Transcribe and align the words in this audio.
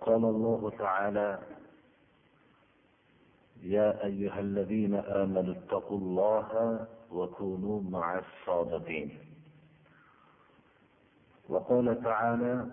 قال 0.00 0.24
الله 0.24 0.70
تعالى 0.78 1.38
يا 3.62 4.04
أيها 4.04 4.40
الذين 4.40 4.94
آمنوا 4.94 5.54
اتقوا 5.54 5.98
الله 5.98 6.86
وكونوا 7.10 7.82
مع 7.82 8.18
الصادقين. 8.18 9.18
وقال 11.48 12.02
تعالى 12.02 12.66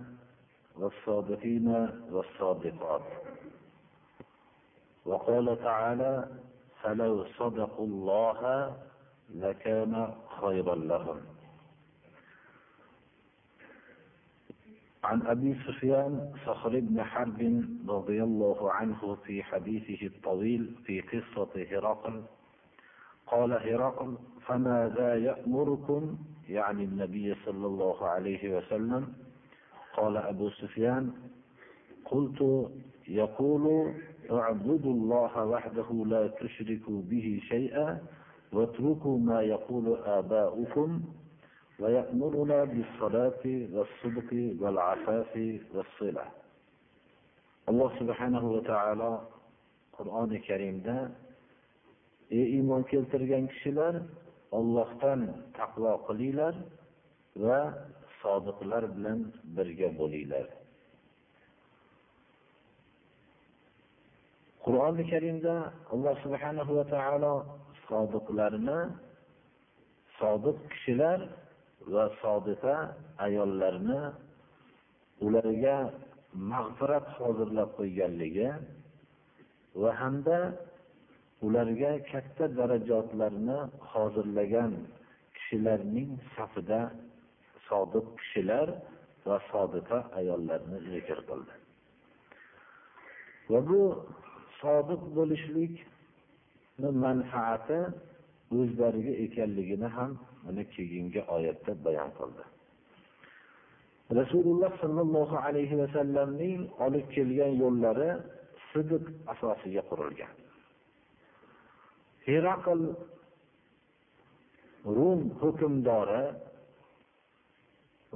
والصادقين 0.75 1.67
والصادقات. 2.11 3.01
وقال 5.05 5.59
تعالى 5.63 6.27
فلو 6.81 7.25
صدقوا 7.25 7.85
الله 7.85 8.41
لكان 9.29 10.15
خيرا 10.41 10.75
لهم. 10.75 11.36
عن 15.03 15.21
أبي 15.27 15.55
سفيان 15.67 16.31
صخر 16.45 16.79
بن 16.79 17.03
حرب 17.03 17.63
رضي 17.89 18.23
الله 18.23 18.71
عنه 18.71 19.15
في 19.25 19.43
حديثه 19.43 20.05
الطويل 20.05 20.75
في 20.85 21.01
قصة 21.01 21.49
هرقل. 21.71 22.21
قال 23.27 23.51
هرقل 23.53 24.17
فماذا 24.45 25.15
يأمركم؟ 25.15 26.17
يعني 26.49 26.83
النبي 26.83 27.35
صلى 27.45 27.65
الله 27.67 28.07
عليه 28.07 28.57
وسلم. 28.57 29.13
قال 29.97 30.17
أبو 30.17 30.49
سفيان 30.49 31.11
قلت 32.05 32.69
يقول 33.07 33.93
اعبدوا 34.31 34.93
الله 34.93 35.45
وحده 35.45 36.05
لا 36.05 36.27
تشركوا 36.27 37.01
به 37.01 37.41
شيئا 37.49 37.99
واتركوا 38.53 39.19
ما 39.19 39.41
يقول 39.41 39.97
آباؤكم 40.05 41.01
ويأمرنا 41.80 42.58
بالصلاة 42.64 43.44
والصدق 43.74 44.30
والعفاف 44.60 45.32
والصلة 45.74 46.26
alloh 47.70 47.90
subhanahu 47.98 48.46
va 48.58 48.62
taolo 48.66 49.12
qur'oni 49.96 50.38
karimda 50.48 50.96
ey 52.38 52.44
iymon 52.58 52.82
keltirgan 52.90 53.44
kishilar 53.52 53.94
ollohdan 54.58 55.20
taqvo 55.58 55.92
qilinglar 56.06 56.54
va 57.44 57.60
sodiqlar 58.22 58.82
bilan 58.94 59.18
birga 59.56 59.88
bo'linglar 60.00 60.46
qur'oni 64.64 65.02
karimda 65.12 65.54
alloh 65.92 66.14
subhanahu 66.24 66.70
va 66.78 66.84
taolo 66.96 67.34
sodiqlarni 67.88 68.80
sodiq 70.18 70.56
kishilar 70.72 71.18
va 71.93 72.05
sodiqa 72.21 72.75
ayollarni 73.25 74.01
ularga 75.25 75.77
mag'firat 76.51 77.05
hozirlab 77.17 77.69
qo'yganligi 77.79 78.49
va 79.81 79.91
hamda 80.01 80.39
ularga 81.47 81.91
katta 82.11 82.45
darajotlarni 82.59 83.59
hozirlagan 83.91 84.71
kishilarning 85.35 86.11
safida 86.35 86.81
sodiq 87.67 88.05
kishilar 88.19 88.67
va 89.27 89.37
sodiqa 89.51 89.97
ayollarni 90.19 90.77
zikr 90.93 91.19
qildi. 91.29 91.53
Va 93.51 93.59
bu 93.69 93.81
sodiq 94.61 95.01
bo'lishlikni 95.17 96.89
manfaati 97.05 97.79
o'zlariga 98.55 99.13
ekanligini 99.25 99.87
ham 99.97 100.11
mana 100.43 100.63
keyingi 100.75 101.21
oyatda 101.35 101.71
bayon 101.85 102.11
qildi. 102.19 102.43
Rasululloh 104.19 104.71
sollallohu 104.83 105.35
alayhi 105.47 105.75
vasallamning 105.81 106.61
olib 106.85 107.05
kelgan 107.15 107.53
yo'llari 107.63 108.09
sidiq 108.71 109.05
asosiga 109.33 109.81
qurilgan. 109.89 110.33
Heraql 112.27 112.81
rum 114.97 115.21
hukmdori 115.41 116.23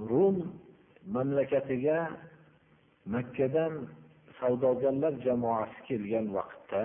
rum 0.09 0.37
mamlakatiga 1.15 1.99
makkadan 3.13 3.73
savdogarlar 4.39 5.13
jamoasi 5.25 5.79
kelgan 5.87 6.25
vaqtda 6.37 6.83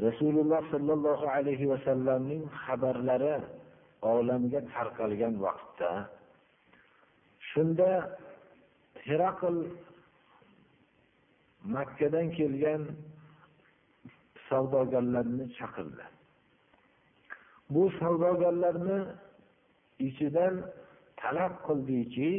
rasululloh 0.00 0.60
sollallohu 0.72 1.26
alayhi 1.36 1.68
vasallamning 1.72 2.42
xabarlari 2.64 3.36
olamga 4.02 4.60
tarqalgan 4.72 5.34
vaqtda 5.44 5.90
shunda 7.50 7.90
heraql 9.06 9.56
makkadan 11.74 12.26
kelgan 12.38 12.82
savdogarlarni 14.48 15.46
chaqirdi. 15.58 16.04
Bu 17.74 17.82
savdogarlarni 18.00 18.98
ichidan 20.08 20.54
talab 21.20 21.52
qildiki 21.66 22.32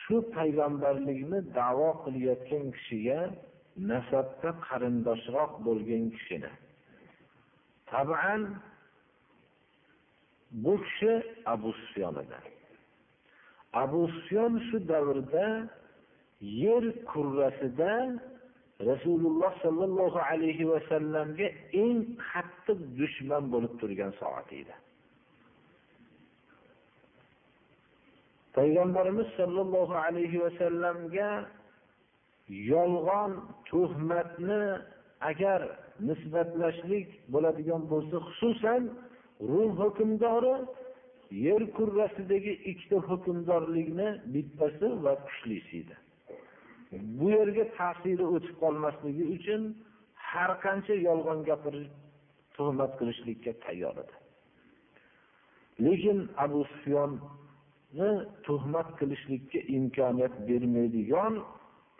shu 0.00 0.16
payg'ambarlikni 0.34 1.38
da'vo 1.58 1.90
qilayotgan 2.04 2.64
kishiga 2.76 3.20
nasabda 3.90 4.50
qarindoshroq 4.66 5.52
bo'lgan 5.66 6.04
kishini. 6.14 6.50
Taban 7.90 8.42
bu 10.62 10.74
kishi 10.84 11.12
abu 11.46 11.72
sufyon 11.80 12.14
edi. 12.22 12.38
Abu 13.82 14.00
sufyon 14.14 14.52
shu 14.68 14.76
davrda 14.88 15.46
yer 16.40 16.84
kurrasida 17.10 17.94
rasululloh 18.88 19.52
sollallohu 19.64 20.18
alayhi 20.30 20.64
vasallamga 20.72 21.46
eng 21.82 21.98
qattiq 22.30 22.78
dushman 22.98 23.44
bo'lib 23.52 23.72
turgan 23.80 24.12
soat 24.20 24.48
edi. 24.60 24.74
Payg'ambarimiz 28.56 29.28
sollallohu 29.40 29.94
alayhi 30.06 30.38
vasallamga 30.44 31.28
yolg'on 32.48 33.32
tuhmatni 33.68 34.62
agar 35.20 35.60
nisbatlashlik 36.08 37.08
bo'ladigan 37.32 37.82
bo'lsa 37.92 38.16
xususan 38.26 38.82
rum 39.50 39.70
hukmdori 39.80 40.56
yer 41.46 41.62
kurrasidagi 41.76 42.52
ikkita 42.70 42.98
hukmdorlikni 43.08 44.08
bittasi 44.34 44.88
va 45.04 45.12
kuchlisi 45.26 45.76
edi. 45.82 45.96
Bu 47.18 47.26
yerga 47.30 47.64
ta'siri 47.78 48.24
o'tib 48.34 48.54
qolmasligi 48.62 49.24
uchun 49.36 49.62
har 50.30 50.50
qancha 50.64 50.94
yolg'on 51.08 51.40
gapirib 51.48 51.92
tuhmat 52.56 52.92
qilishlikka 52.98 53.52
tayyor 53.64 53.96
edi. 54.04 54.16
Lekin 55.84 56.18
abu 56.44 56.60
sufyonni 56.72 58.10
tuhmat 58.46 58.88
qilishlikka 58.98 59.60
imkoniyat 59.76 60.34
bermaydigan 60.48 61.34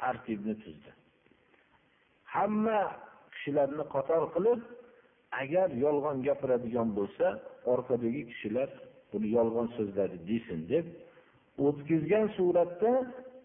tartibni 0.00 0.54
tuzdi. 0.62 0.90
Hamma 2.34 2.80
kishilarni 3.32 3.84
qator 3.94 4.22
qilib 4.34 4.60
agar 5.42 5.68
yolg'on 5.84 6.18
gapiradigan 6.28 6.88
bo'lsa 6.98 7.26
orqadagi 7.72 8.22
kishilar 8.30 8.68
buni 9.12 9.28
yolg'on 9.38 9.68
so'zladi 9.76 10.16
desin 10.30 10.60
deb 10.72 10.86
o'tkazgan 11.66 12.26
suratda 12.36 12.92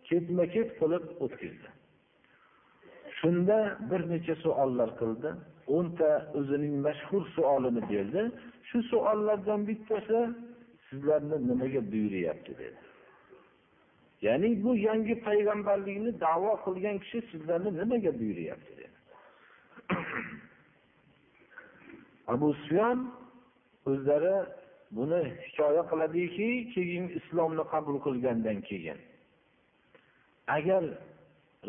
ketma 0.09 0.45
ket 0.55 0.69
qilib 0.79 1.05
o'tkazdi 1.25 1.69
shunda 3.23 3.57
bir 3.91 4.01
necha 4.13 4.35
savollar 4.43 4.89
qildi. 5.01 5.29
O'nta 5.77 6.09
o'zining 6.39 6.75
mashhur 6.85 7.23
savolini 7.35 7.81
berdi. 7.91 8.21
Shu 8.69 8.77
savollardan 8.91 9.61
bittasi 9.69 10.19
sizlarni 10.87 11.37
nimaga 11.49 11.81
buyuryapti 11.91 12.51
dedi. 12.61 12.79
Ya'ni 14.25 14.49
bu 14.63 14.71
yangi 14.87 15.15
payg'ambarlikni 15.27 16.11
da'vo 16.25 16.51
qilgan 16.65 16.95
kishi 17.03 17.19
sizlarni 17.31 17.69
nimaga 17.79 18.11
buyuryapti 18.19 18.73
abu 22.33 22.47
sufyon 22.59 22.97
o'zlari 23.91 24.35
buni 24.95 25.21
hikoya 25.45 25.83
qiladiki 25.91 26.49
keyin 26.73 27.05
islomni 27.19 27.63
qabul 27.73 27.97
qilgandan 28.05 28.57
keyin. 28.69 28.99
Agar 30.57 30.83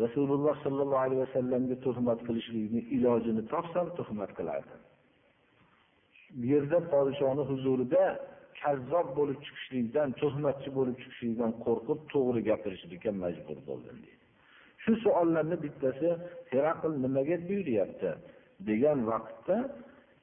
rasululloh 0.03 0.55
sollallohu 0.65 1.03
alayhi 1.05 1.21
vasallamga 1.25 1.75
tuhmat 1.85 2.19
qilishlikni 2.27 2.81
ilojini 2.95 3.43
topsam 3.53 3.87
tuhmat 3.97 4.31
qilardim. 4.37 4.81
Bu 6.37 6.45
yerda 6.53 6.79
podshoni 6.93 7.43
huzurida 7.51 8.03
kazzob 8.61 9.07
bo'lib 9.17 9.39
chiqishlikdan 9.45 10.09
tuhmatchi 10.21 10.69
bo'lib 10.77 10.97
chiqishlikdan 11.01 11.51
qo'rqib 11.65 11.99
to'g'ri 12.13 12.41
gapirishlikka 12.49 13.11
majbur 13.23 13.57
bo'ldim 13.69 13.97
deydi. 14.05 14.23
Shu 14.83 14.91
savollarni 15.03 15.57
bittasi 15.65 16.09
heraql 16.53 16.91
nimaga 17.05 17.37
buyuryapti 17.49 18.11
degan 18.69 18.99
vaqtda 19.11 19.57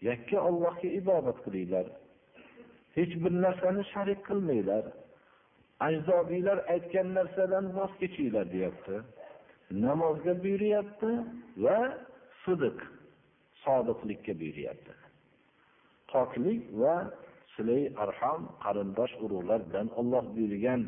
yakka 0.09 0.39
ollohga 0.49 0.89
ibodat 1.01 1.39
qilinglar. 1.45 1.87
Hech 2.97 3.13
bir 3.23 3.33
narsani 3.45 3.83
sharik 3.93 4.21
qilmanglar. 4.29 4.85
Ajdodiylar 5.89 6.59
aytgan 6.75 7.09
narsadan 7.19 7.67
voz 7.77 7.93
kechinglar 8.01 8.47
deyapti. 8.55 8.97
Namozga 9.87 10.33
buyuryapti 10.45 11.11
va 11.65 11.79
sidiq 12.45 12.79
sodiqlikka 13.65 14.33
buyuryapti. 14.41 14.95
Poklik 16.13 16.63
va 16.83 16.97
silay 17.55 17.83
arham 18.05 18.41
qarindosh 18.65 19.15
urug'lar 19.25 19.61
bilan 19.69 19.87
olloh 20.01 20.25
buyurgan 20.37 20.81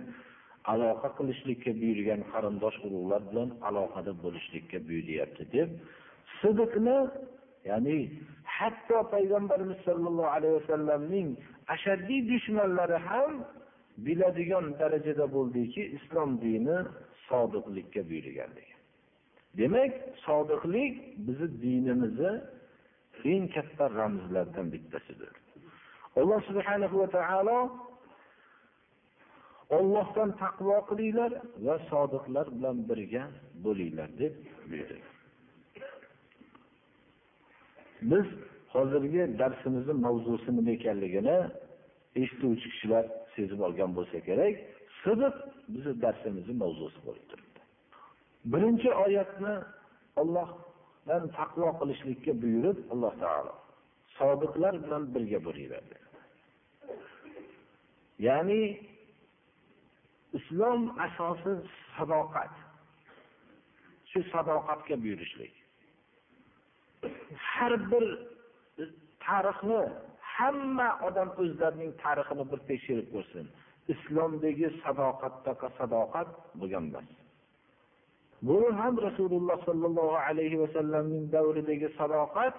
aloqa 0.73 1.09
qilishlikka 1.19 1.71
buyurgan 1.81 2.21
qarindosh 2.33 2.77
urug'lar 2.87 3.21
bilan 3.31 3.49
aloqada 3.69 4.13
bo'lishlikka 4.25 4.79
buyuryapti 4.89 5.45
deb 5.55 5.69
sidiqni 6.41 6.99
ya'ni 7.71 7.99
hatto 8.57 8.99
payg'ambarimiz 9.15 9.79
sollallohu 9.89 10.31
alayhi 10.37 10.57
vasallamning 10.61 11.29
ashaddiy 11.75 12.21
dushmanlari 12.33 12.99
ham 13.09 13.33
biladigan 14.07 14.67
darajada 14.81 15.27
bo'ldiki 15.37 15.83
islom 15.97 16.31
dini 16.45 16.79
sodiqlikka 17.29 18.01
buyurganligi 18.11 18.75
demak 19.61 19.93
sodiqlik 20.27 20.95
bizni 21.27 21.49
dinimizni 21.63 22.33
eng 23.33 23.45
katta 23.55 23.85
ramzlardan 24.01 24.67
bittasidir. 24.75 25.35
Alloh 26.21 26.41
subhanahu 26.49 26.95
va 27.03 27.09
taolo 27.17 27.59
ollohdan 29.79 30.31
taqvo 30.43 30.77
qilinglar 30.91 31.31
va 31.67 31.75
sodiqlar 31.91 32.47
bilan 32.57 32.77
birga 32.89 33.25
bo'linglar 33.65 34.09
deb 34.21 34.35
buyurdi. 34.71 34.99
Biz 38.11 38.27
hozirgi 38.75 39.23
darsimizni 39.41 39.95
mavzusi 40.07 40.51
nima 40.57 40.71
ekanligini 40.79 41.39
eshituvchi 42.21 42.69
kishilar 42.73 43.05
sezib 43.35 43.61
olgan 43.67 43.91
bo'lsa 43.99 44.19
kerak 44.29 44.55
sidiq 45.03 45.35
bizni 45.75 45.95
darsimizni 46.05 46.55
mavzusi 46.63 47.01
bo'lib 47.07 47.25
turibdi. 47.31 47.61
Birinchi 48.53 48.91
oyatni 49.05 49.55
ollohdan 50.21 51.23
taqvo 51.39 51.69
qilishlikka 51.81 52.33
buyurib 52.43 52.79
alloh 52.93 53.15
taolo 53.25 53.55
sodiqlar 54.19 54.75
bilan 54.85 55.03
birga 55.15 55.39
bo'laveradi. 55.47 55.97
Ya'ni 58.27 58.61
islom 60.39 60.81
asosi 61.07 61.53
sadoqat. 61.97 62.53
Shu 64.11 64.21
sadoqatga 64.35 64.97
buyurishlik. 65.05 65.55
Har 67.53 67.73
bir 67.91 68.05
tarixni 69.27 69.81
hamma 70.37 70.89
odam 71.09 71.29
o'zlarining 71.43 71.93
tarixini 72.05 72.45
bir 72.53 72.61
tekshirib 72.71 73.09
ko'rsin. 73.15 73.47
Islomdagi 73.95 74.69
sadoqatdaqa 74.85 75.69
sadoqat 75.79 76.29
bo'lgan 76.61 76.85
emas. 76.91 77.09
Bu 78.47 78.57
ham 78.81 78.95
rasululloh 79.07 79.59
sollallohu 79.69 80.17
alayhi 80.29 80.57
vasallamning 80.63 81.25
davridagi 81.37 81.89
sadoqat 81.99 82.55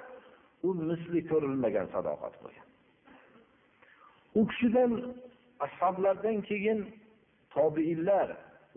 u 0.65 0.67
misli 0.89 1.19
ko'rilmagan 1.31 1.87
sadoqat 1.95 2.35
bo'lgan 2.43 2.67
u 4.35 4.47
kishidan 4.47 4.91
ashoblardan 5.65 6.37
keyin 6.49 6.79
tobiinlar 7.55 8.27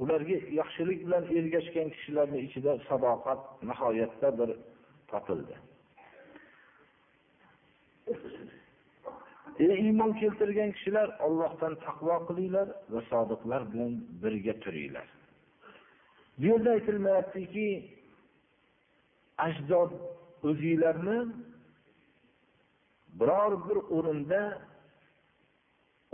ularga 0.02 0.36
yaxshilik 0.60 1.00
bilan 1.06 1.24
ergashgan 1.38 1.88
kishilarni 1.94 2.38
ichida 2.46 2.72
sadoqat 2.88 3.40
nihoyatda 3.68 4.28
bir 4.38 4.50
topildi. 5.10 5.54
Ey 9.64 9.74
iymon 9.84 10.12
keltirgan 10.20 10.70
kishilar 10.76 11.08
ollohdan 11.26 11.74
taqvo 11.86 12.16
qilinglar 12.28 12.68
va 12.92 13.00
sodiqlar 13.12 13.62
bilan 13.72 13.92
birga 14.22 14.54
turinglar. 14.64 15.06
Bu 16.38 16.44
yerda 16.50 16.70
aytilmayaptiki 16.76 17.68
ajdod 19.46 19.92
o'zinglarni 20.48 21.18
biror 23.20 23.52
bir 23.68 23.78
o'rinda 23.96 24.42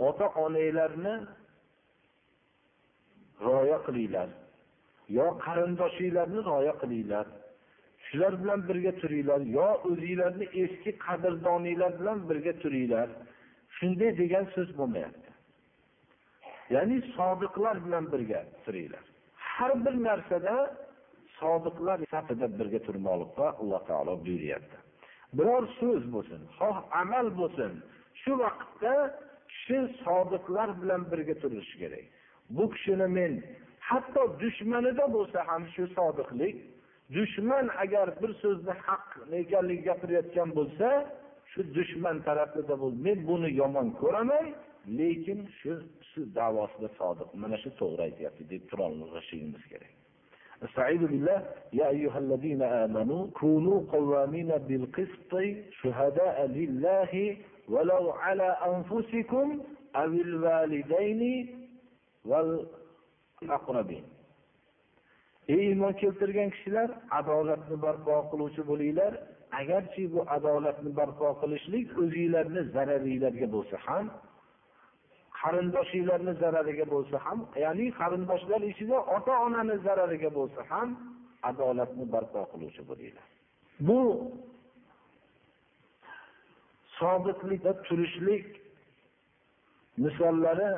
ota 0.07 0.27
onanglarni 0.43 1.15
rioya 3.45 3.77
qilinglar 3.87 4.29
yo 5.09 5.25
qarindoshinglarni 5.45 6.39
rioya 6.49 6.73
qilinglar. 6.81 7.25
Shular 8.05 8.33
bilan 8.41 8.59
birga 8.69 8.91
turinglar 9.01 9.41
yo 9.57 9.67
o'zinglarni 9.89 10.45
eski 10.63 10.91
qadrdoninglar 11.05 11.91
bilan 11.99 12.17
birga 12.29 12.53
turinglar. 12.63 13.07
Shunday 13.77 14.11
degan 14.21 14.45
so'z 14.55 14.69
bo'lmayapti. 14.79 15.29
Ya'ni 16.75 16.97
sodiqlar 17.17 17.75
bilan 17.85 18.05
birga 18.13 18.41
turinglar. 18.65 19.03
Har 19.53 19.71
bir 19.85 19.95
narsada 20.07 20.55
sodiqlar 21.39 21.97
safida 22.13 22.47
birga 22.59 22.79
turmoqlikqa 22.87 23.47
alloh 23.61 23.81
taolo 23.89 24.13
buyuryapti. 24.25 24.77
Biror 25.37 25.63
so'z 25.79 26.03
bo'lsin 26.15 26.41
xoh 26.57 26.77
amal 27.01 27.27
bo'lsin 27.39 27.71
shu 28.21 28.31
vaqtda 28.43 28.95
kishi 29.51 29.79
sodiqlar 30.03 30.69
bilan 30.81 31.01
birga 31.11 31.35
turishi 31.41 31.75
kerak. 31.81 32.05
Bu 32.55 32.63
kishini 32.73 33.07
men 33.17 33.33
hatto 33.89 34.21
dushmanida 34.41 35.05
bo'lsa 35.15 35.39
ham 35.49 35.63
shu 35.73 35.83
sodiqlik 35.97 36.55
dushman 37.17 37.65
agar 37.83 38.07
bir 38.21 38.31
so'zni 38.41 38.73
haq 38.87 39.07
ekanligi 39.41 39.83
gapirayotgan 39.89 40.49
bo'lsa 40.59 40.87
shu 41.51 41.61
dushman 41.77 42.17
tarafida 42.27 42.75
bo'l 42.81 42.93
men 43.05 43.17
buni 43.29 43.49
yomon 43.61 43.87
ko'raman 44.01 44.45
lekin 44.99 45.39
shu 45.59 45.71
shu 46.09 46.21
davosida 46.39 46.89
sodiq 46.99 47.29
mana 47.41 47.57
shu 47.63 47.69
to'g'ri 47.79 48.01
aytyapti 48.09 48.43
deb 48.51 48.61
turolishligimiz 48.69 49.63
kerak. 49.71 49.93
استعيذ 50.64 51.06
بالله 51.06 51.46
يا 51.72 51.88
أيها 51.88 52.18
الذين 52.18 52.62
آمنوا 52.62 53.26
كونوا 53.40 53.80
قوامين 53.92 54.48
بالقسط 54.68 55.32
شهداء 55.82 56.46
لله 56.46 57.36
ولو 57.68 58.10
على 58.10 58.48
أنفسكم 58.72 59.60
أو 59.96 60.04
الوالدين 60.26 61.22
والأقربين 62.24 64.04
ey 65.50 65.60
iymon 65.72 65.92
keltirgan 66.00 66.50
kishilar 66.54 66.90
adolatni 67.18 67.76
barpo 67.84 68.14
qiluvchi 68.30 68.62
bo'linglar 68.70 69.12
agarchi 69.60 70.02
bu 70.12 70.20
adolatni 70.36 70.90
barpo 70.98 71.28
qilishlik 71.40 71.86
o'zinglarni 72.02 72.62
zararinglarga 72.74 73.46
bo'lsa 73.54 73.76
ham 73.86 74.04
qarindoshinglarni 75.45 76.33
zarariga 76.41 76.85
bo'lsa 76.93 77.17
ham 77.25 77.39
ya'ni 77.65 77.85
qarindoshlar 77.99 78.61
ichida 78.71 78.97
ota 79.17 79.33
onani 79.45 79.75
zarariga 79.87 80.29
bo'lsa 80.37 80.61
ham 80.71 80.89
adolatni 81.49 82.05
barpo 82.13 82.41
qiluvchi 82.51 82.81
bo'linglar. 82.89 83.27
Bu 83.87 83.99
sodiqlikda 86.99 87.71
turishlik 87.87 88.47
misollari 90.05 90.71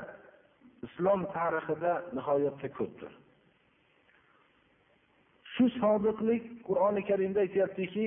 islom 0.88 1.22
tarixida 1.36 1.94
nihoyatda 2.18 2.68
ko'pdir. 2.78 3.12
Shu 5.54 5.66
sodiqlik 5.82 6.44
qur'oni 6.68 7.02
karimda 7.10 7.40
aytyaptiki 7.46 8.04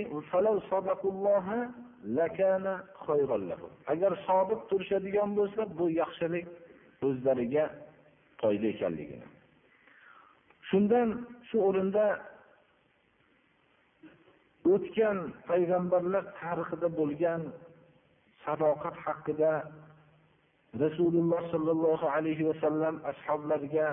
agar 3.92 4.12
sobit 4.26 4.60
turishadigan 4.70 5.30
bo'lsa 5.38 5.62
bu 5.78 5.86
yaxshilik 6.00 6.46
o'zlariga 7.06 7.64
foyda 8.40 8.66
ekanligini. 8.74 9.26
Shundan 10.68 11.08
shu 11.48 11.56
o'rinda 11.68 12.06
o'tgan 14.72 15.18
payg'ambarlar 15.48 16.24
tarixida 16.40 16.88
bo'lgan 17.00 17.42
sadoqat 18.44 18.96
haqida 19.04 19.52
rasululloh 20.84 21.42
sollallohu 21.52 22.06
alayhi 22.16 22.44
vasallam 22.50 22.94
ashoblarga 23.12 23.88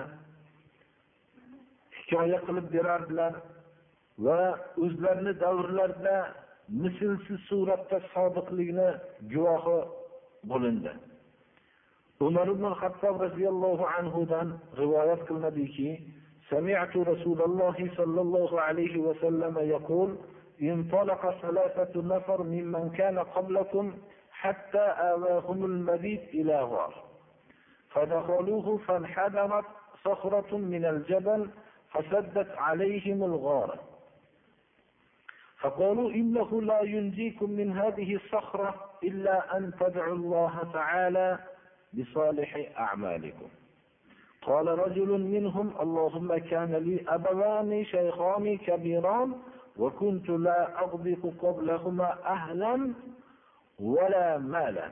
hikoya 1.98 2.38
qilib 2.46 2.66
berardilar 2.74 3.32
va 4.26 4.40
o'zlarini 4.84 5.32
davrlarida 5.44 6.16
mislsiz 6.68 7.40
suratda 7.48 7.98
sodiqlikni 8.14 8.88
guvohi 9.32 9.78
bo'lindi. 10.50 10.92
Umar 12.20 12.46
ibn 12.54 12.64
hattob 12.80 13.14
roziyallohu 13.26 13.84
anhudan 13.98 14.48
rivoyat 14.80 15.20
qilinadiki 15.28 15.90
سمعت 16.50 16.96
رسول 16.96 17.40
الله 17.42 17.76
صلى 17.96 18.20
الله 18.20 18.60
عليه 18.60 18.94
وسلم 18.98 19.54
يقول 19.58 20.10
انطلق 20.62 21.22
ثلاثة 21.42 22.02
نفر 22.02 22.42
ممن 22.42 22.90
كان 22.90 23.18
قبلكم 23.18 23.94
حتى 24.30 24.78
آواهم 25.12 25.64
المبيت 25.64 26.22
إلى 26.38 26.56
غار 26.62 26.94
فدخلوه 27.90 28.78
فانحدرت 28.78 29.64
صخرة 30.04 30.56
من 30.56 30.84
الجبل 30.84 31.50
فسدت 31.92 32.50
عليهم 32.56 33.22
الغار 33.24 33.78
فقالوا 35.60 36.10
إنه 36.10 36.62
لا 36.62 36.82
ينجيكم 36.82 37.50
من 37.50 37.78
هذه 37.78 38.14
الصخرة 38.14 38.74
إلا 39.04 39.56
أن 39.56 39.72
تدعوا 39.80 40.14
الله 40.14 40.70
تعالى 40.72 41.38
بصالح 41.92 42.70
أعمالكم. 42.78 43.48
قال 44.42 44.66
رجل 44.78 45.08
منهم 45.20 45.72
اللهم 45.80 46.38
كان 46.38 46.74
لي 46.74 47.04
أبوان 47.08 47.84
شيخان 47.84 48.58
كبيران 48.58 49.34
وكنت 49.76 50.28
لا 50.30 50.78
أغبق 50.80 51.18
قبلهما 51.42 52.18
أهلا 52.24 52.94
ولا 53.80 54.38
مالا. 54.38 54.90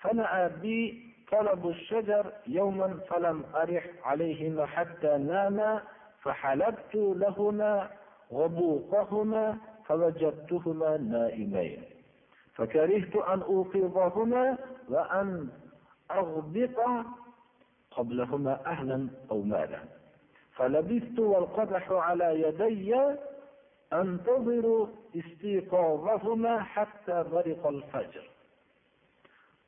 فنأى 0.00 0.48
بي 0.62 1.06
طلب 1.32 1.68
الشجر 1.68 2.32
يوما 2.46 2.98
فلم 3.10 3.44
أرح 3.54 3.84
عليهما 4.04 4.66
حتى 4.66 5.16
ناما 5.18 5.82
فحلبت 6.22 6.94
لهما 6.94 7.90
غبوقهما 8.32 9.58
فوجدتهما 9.88 10.96
نائمين. 10.96 11.82
فكرهت 12.54 13.16
أن 13.16 13.42
أوقظهما 13.42 14.58
وأن 14.88 15.48
أغبط 16.10 17.04
قبلهما 17.90 18.66
أهلا 18.66 19.08
أو 19.30 19.42
مالا. 19.42 19.78
فلبثت 20.56 21.18
والقدح 21.18 21.92
على 21.92 22.40
يدي 22.42 22.94
أنتظر 23.92 24.88
استيقاظهما 25.16 26.62
حتى 26.62 27.24
برق 27.32 27.66
الفجر. 27.66 28.30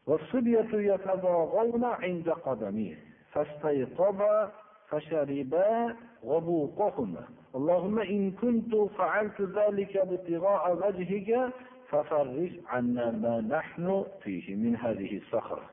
والصبية 0.07 0.95
يتضاغون 0.95 1.85
عند 1.85 2.31
قدميه 2.31 2.99
فاستيقظا 3.33 4.53
فشربا 4.89 5.97
غبوقهما 6.26 7.24
اللهم 7.56 8.00
إن 8.00 8.32
كنت 8.32 8.76
فعلت 8.76 9.42
ذلك 9.42 9.98
ابتغاء 9.98 10.64
وجهك 10.88 11.54
ففرج 11.90 12.52
عنا 12.68 13.12
ما 13.12 13.42
نحن 13.42 14.06
فيه 14.24 14.56
من 14.56 14.76
هذه 14.76 15.18
الصخرة 15.18 15.70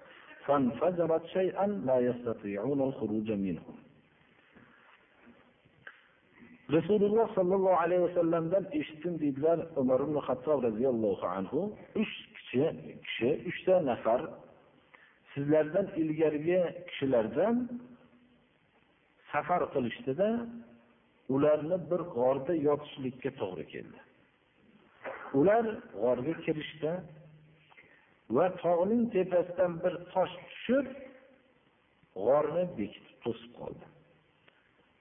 فانفجرت 0.47 1.27
شيئا 1.27 1.67
لا 1.67 1.99
يستطيعون 2.01 2.81
الخروج 2.81 3.33
منه 3.33 3.63
rasululloh 6.73 7.27
sollallohu 7.35 7.77
alayhi 7.85 8.03
vasallamdan 8.09 8.65
eshitdim 8.81 9.15
deydilar 9.23 9.59
umar 9.81 10.01
ibn 10.07 10.17
hattob 10.27 10.59
roziyallohu 10.69 11.27
anhu 11.37 11.59
uch 12.03 12.13
kishi 12.37 12.65
kishi 13.07 13.31
uchta 13.51 13.75
nafar 13.91 14.21
sizlardan 15.35 15.87
ilgarigi 16.03 16.61
kishilardan 16.89 17.55
safar 19.36 19.62
qilishdida 19.74 20.30
ularni 21.36 21.78
bir 21.92 22.02
g'orda 22.16 22.54
yotishlikka 22.68 23.32
to'g'ri 23.40 23.66
keldi. 23.74 24.00
Ular 25.40 25.66
g'orga 26.02 26.34
kirishdi 26.46 26.92
va 28.36 28.46
tog'ning 28.64 29.04
tepasidan 29.16 29.74
bir 29.84 29.94
tosh 30.14 30.36
tushib 30.50 30.88
g'orni 32.26 32.64
bekitib 32.78 33.18
to'sib 33.26 33.52
qoldi. 33.60 33.86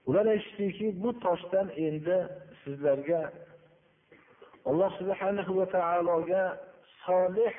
Ular 0.09 0.25
aytishdiki 0.33 0.87
bu 1.03 1.09
toshdan 1.25 1.67
endi 1.87 2.17
sizlarga 2.61 3.21
alloh 4.69 4.91
subhanahu 4.99 5.51
va 5.59 5.65
taologa 5.77 6.43
solih 7.05 7.53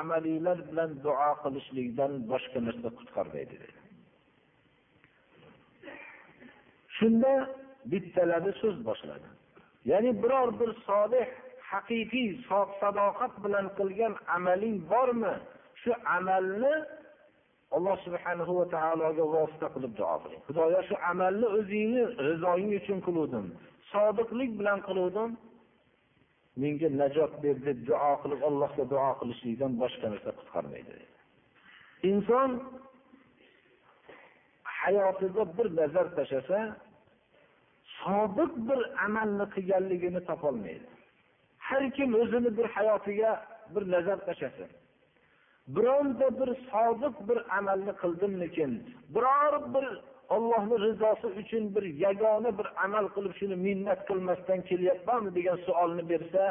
amaliylar 0.00 0.58
bilan 0.68 0.90
duo 1.04 1.30
qilishlikdan 1.42 2.12
boshqa 2.32 2.58
narsa 2.66 2.88
qutqarmaydi 2.98 3.54
dedi. 3.64 3.81
Shunda 7.02 7.32
bittalari 7.90 8.52
so'z 8.62 8.76
boshladi. 8.88 9.28
Ya'ni 9.90 10.12
biror 10.22 10.48
bir 10.60 10.70
solih 10.88 11.26
haqiqiy 11.70 12.28
sadoqat 12.80 13.32
bilan 13.44 13.66
qilgan 13.78 14.14
amaling 14.36 14.76
bormi? 14.92 15.34
Shu 15.82 15.92
amalni 16.16 16.74
alloh 17.76 17.96
subhanahu 18.06 18.52
va 18.58 18.66
taologa 18.74 19.24
vosita 19.34 19.66
qilib 19.74 19.92
duo 19.98 20.16
qiling. 20.22 20.40
Xudoyo 20.48 20.80
shu 20.88 20.96
amalni 21.10 21.46
o'zingni 21.58 22.02
rizoying 22.28 22.72
uchun 22.80 22.98
qiluvdim 23.06 23.46
sodiqlik 23.92 24.50
bilan 24.60 24.78
qiluvdim 24.88 25.30
menga 26.62 26.88
najot 27.00 27.32
ber 27.42 27.56
deb 27.66 27.78
duo 27.88 28.12
qilib 28.22 28.40
allohga 28.48 28.84
duo 28.92 29.10
qilishlikdan 29.20 29.72
boshqa 29.82 30.06
narsa 30.12 30.30
qutqarmaydi. 30.38 30.94
Inson 32.10 32.50
hayotida 34.78 35.42
bir 35.56 35.66
nazar 35.80 36.06
tashlasa 36.16 36.60
sodiq 38.02 38.52
bir 38.68 38.80
amalni 39.04 39.46
qilganligini 39.54 40.20
topolmaydi. 40.30 40.88
Har 41.66 41.84
kim 41.96 42.14
o'zini 42.22 42.50
bir 42.58 42.66
hayotiga 42.76 43.30
bir 43.74 43.82
nazar 43.94 44.18
tashlasin. 44.26 44.70
Bironta 45.74 46.26
bir 46.40 46.50
sodiq 46.70 47.14
bir 47.28 47.38
amalni 47.58 47.92
qildimmikin? 48.02 48.72
Biror 49.14 49.54
bir 49.74 49.86
ollohni 50.34 50.76
rizosi 50.86 51.26
uchun 51.26 51.74
bir 51.74 51.84
yagona 52.04 52.50
bir 52.58 52.66
amal 52.84 53.06
qilib 53.14 53.34
shuni 53.40 53.56
minnat 53.66 54.00
qilmasdan 54.08 54.60
kelyapmanmi 54.68 55.30
degan 55.38 55.58
savolni 55.66 56.04
bersa 56.12 56.42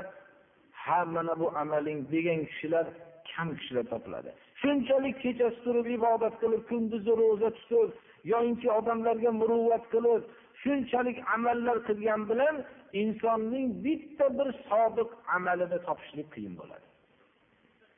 ha 0.83 1.05
mana 1.05 1.33
bu 1.39 1.47
amaling 1.61 1.99
degan 2.11 2.39
kishilar 2.49 2.85
kam 3.31 3.47
kishilar 3.57 3.85
topiladi. 3.93 4.29
Shunchalik 4.61 5.15
kechasi 5.23 5.59
turib 5.65 5.87
ibodat 5.97 6.35
qilib 6.41 6.63
kunduzi 6.69 7.11
ro'za 7.21 7.49
tutib 7.57 7.89
yoinki 8.33 8.67
odamlarga 8.79 9.31
muruvvat 9.41 9.83
qilib 9.93 10.23
shunchalik 10.61 11.17
amallar 11.35 11.77
qilgan 11.87 12.21
bilan 12.29 12.55
insonning 13.01 13.67
bitta 13.85 14.25
bir 14.37 14.47
sodiq 14.69 15.09
amalini 15.35 15.79
topishlik 15.87 16.27
qiyin 16.33 16.53
bo'ladi. 16.61 16.87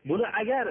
Buni 0.10 0.28
agar 0.42 0.68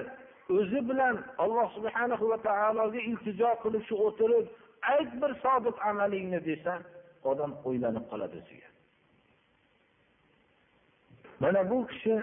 o'zi 0.57 0.79
bilan 0.89 1.15
alloh 1.43 1.67
subhanahu 1.77 2.25
va 2.31 2.37
taologa 2.47 2.99
iltijo 3.09 3.51
qilib 3.63 3.83
shu 3.89 3.95
o'tirib 4.07 4.45
ayt 4.93 5.11
bir 5.21 5.31
sodiq 5.45 5.75
amalingni 5.89 6.39
desa 6.49 6.73
odam 7.31 7.51
o'ylanib 7.67 8.05
qoladi 8.11 8.35
o'ziga. 8.41 8.69
Mana 11.41 11.61
bu 11.69 11.77
kishi 11.91 12.15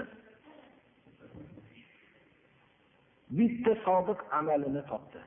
bitta 3.39 3.73
sodiq 3.87 4.21
amalini 4.39 4.83
topdi. 4.91 5.21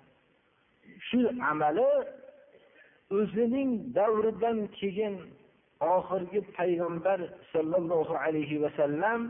Shu 1.08 1.20
amali 1.52 1.90
o'zining 3.18 3.72
davridan 3.98 4.58
keyin 4.80 5.16
oxirgi 5.96 6.42
payg'ambar 6.58 7.20
sollallohu 7.54 8.16
alayhi 8.26 8.62
vasallam 8.64 9.22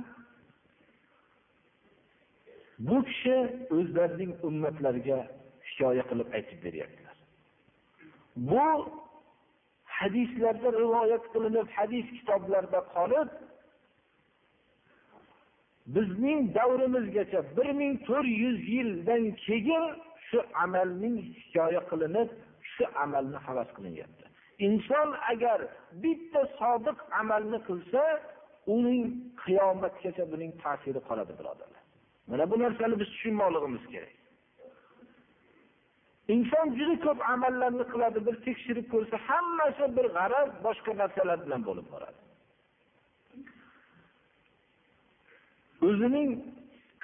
bu 2.88 2.98
kishi 3.10 3.38
o'zlarining 3.78 4.32
ummatlariga 4.48 5.20
hikoya 5.70 6.04
qilib 6.10 6.30
aytib 6.38 6.60
beryaptilar. 6.66 7.16
Bu 8.50 8.68
hadislarda 9.98 10.70
rivoyat 10.82 11.24
qilinib 11.34 11.68
hadis 11.78 12.06
kitoblarida 12.18 12.80
qolib 12.96 13.30
bizning 15.96 16.40
davrimizgacha 16.56 17.40
bir 17.58 17.70
ming 17.80 17.94
to'rt 18.08 18.30
yuz 18.44 18.60
yildan 18.76 19.24
keyin 19.46 19.86
shu 20.28 20.40
amalning 20.64 21.18
hikoya 21.40 21.82
qilinib 21.92 22.30
shu 22.74 22.84
amalni 23.04 23.40
havas 23.48 23.70
qilinyapti. 23.78 24.26
Inson 24.68 25.10
agar 25.32 25.60
bitta 26.04 26.42
sodiq 26.60 26.98
amalni 27.22 27.60
qilsa 27.68 28.04
uning 28.76 29.04
qiyomatgacha 29.44 30.24
buning 30.34 30.52
ta'siri 30.64 31.02
qoladi 31.10 31.34
birodarlar. 31.40 31.84
Mana 32.30 32.44
bu 32.52 32.56
narsani 32.64 32.96
biz 33.02 33.08
tushunmoqligimiz 33.14 33.86
kerak. 33.94 34.14
Inson 36.36 36.68
juda 36.78 36.96
ko'p 37.06 37.20
amallarni 37.34 37.86
qiladi 37.94 38.20
bir 38.28 38.36
tekshirib 38.46 38.86
ko'rsa 38.94 39.16
hammasi 39.28 39.86
bir 39.98 40.06
g'araz 40.18 40.50
boshqa 40.66 40.92
narsalar 41.02 41.38
bilan 41.46 41.62
bo'lib 41.70 41.88
boradi. 41.94 42.20
O'zining 45.88 46.30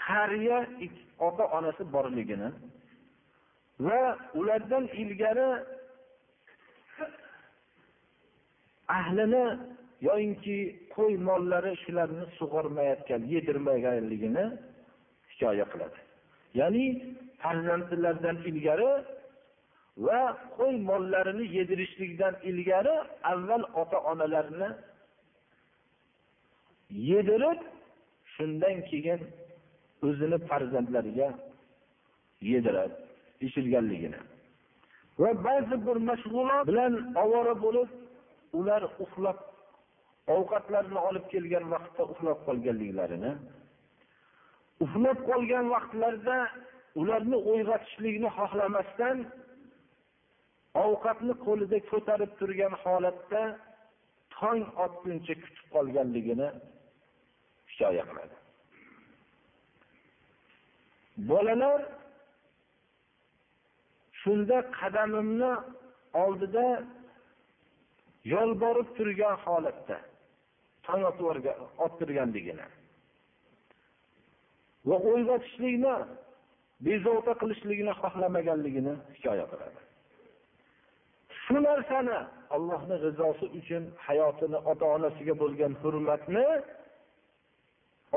qariya 0.06 0.60
ota 1.28 1.46
onasi 1.58 1.84
borligini 1.96 2.50
va 3.79 4.17
ulardan 4.39 4.86
ilgari 5.01 5.50
ahlini 8.98 9.45
yoyinki 10.07 10.57
qo'y 10.95 11.13
mollari 11.29 11.71
shularni 11.83 12.25
sug'ormayotgan 12.39 13.21
yedirmaganligini 13.33 14.45
hikoya 15.31 15.65
qiladi. 15.71 16.00
Ya'ni 16.59 16.86
farzandlardan 17.41 18.38
ilgari 18.50 18.91
va 20.05 20.21
qo'y 20.57 20.75
mollarini 20.89 21.45
yedirishlikdan 21.57 22.33
ilgari 22.50 22.95
avval 23.31 23.63
ota 23.81 23.98
onalarini 24.12 24.69
yedirib 27.12 27.59
shundan 28.33 28.77
keyin 28.89 29.21
o'zini 30.07 30.38
farzandlariga 30.50 31.29
yediradi. 32.51 33.09
Ichirganligini 33.48 34.19
va 35.22 35.29
ba'zi 35.48 35.75
bir 35.88 35.98
mashg'ulot 36.10 36.63
bilan 36.69 36.93
ovora 37.24 37.55
bo'lib 37.65 37.89
ular 38.60 38.81
uxlab 39.05 39.39
ovqatlarini 40.36 41.00
olib 41.10 41.25
kelgan 41.34 41.65
vaqtda 41.74 42.03
uxlab 42.13 42.39
qolganliklarini 42.48 43.31
uxlab 44.86 45.19
qolgan 45.29 45.65
vaqtlarida 45.75 46.38
ularni 47.01 47.38
uyg'otishlikni 47.51 48.29
xohlamasdan 48.38 49.17
ovqatni 50.86 51.34
qo'lida 51.46 51.77
ko'tarib 51.91 52.31
turgan 52.39 52.74
holatda 52.84 53.41
tong 54.38 54.63
otguncha 54.86 55.34
kutib 55.43 55.65
qolganligini 55.75 56.50
hikoya 57.72 58.03
qiladi. 58.10 58.36
Bolalar 61.29 61.81
shunda 64.22 64.58
qadamimni 64.80 65.52
oldida 66.24 66.68
yolborib 68.34 68.88
turgan 68.98 69.36
holatda 69.46 69.98
tong 70.86 71.04
ottirganligini 71.86 72.68
va 74.90 74.98
uyg'otishlikni 75.12 75.96
bezovta 76.88 77.34
qilishligini 77.42 77.94
xohlamaganligini 78.02 78.94
hikoya 79.16 79.46
qiladi. 79.52 79.80
Shu 81.42 81.58
narsani 81.70 82.18
allohni 82.56 82.96
rizosi 83.06 83.46
uchun 83.60 83.84
hayotini 84.08 84.58
ota 84.72 84.86
onasiga 84.96 85.34
bo'lgan 85.42 85.74
hurmatni 85.82 86.46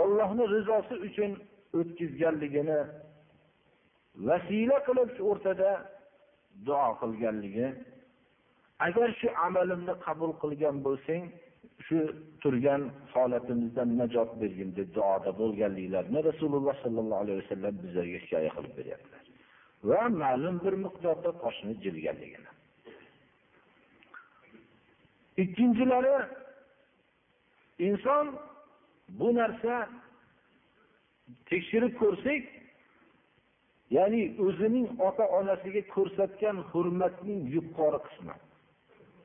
ollohni 0.03 0.45
rizosi 0.55 0.95
uchun 1.09 1.31
o'tkazganligini 1.79 2.81
vasila 4.29 4.77
qilib 4.87 5.09
shu 5.17 5.23
o'rtada 5.33 5.71
duo 6.67 6.89
qilganligi. 7.01 7.69
Agar 8.87 9.09
shu 9.21 9.29
amalimni 9.47 9.95
qabul 10.07 10.33
qilgan 10.43 10.77
bo'lsang 10.87 11.23
shu 11.87 11.99
turgan 12.43 12.83
holatimizdan 13.13 13.89
najot 14.01 14.31
bergin 14.41 14.71
deb 14.79 14.89
duoda 14.97 15.31
bo'lganliklarini 15.41 16.21
rasululloh 16.31 16.75
sollallohu 16.85 17.23
alayhi 17.25 17.39
vasallam 17.43 17.75
bizlarga 17.83 18.19
hikoya 18.25 18.51
qilib 18.57 18.73
beryaptilar. 18.79 19.23
Va 19.89 20.03
ma'lum 20.23 20.57
bir 20.65 20.75
miqdorda 20.85 21.31
toshni 21.43 21.75
jilganligini. 21.85 22.51
Ikkinchilari 25.43 26.17
inson 27.89 28.27
bu 29.19 29.29
narsa 29.41 29.75
tekshirib 31.51 31.95
ko'rsak 32.03 32.43
ya'ni 33.97 34.23
o'zining 34.47 34.89
ota 35.09 35.25
onasiga 35.39 35.83
ko'rsatgan 35.95 36.57
hurmatning 36.71 37.41
yuqori 37.55 37.99
qismi. 38.07 38.35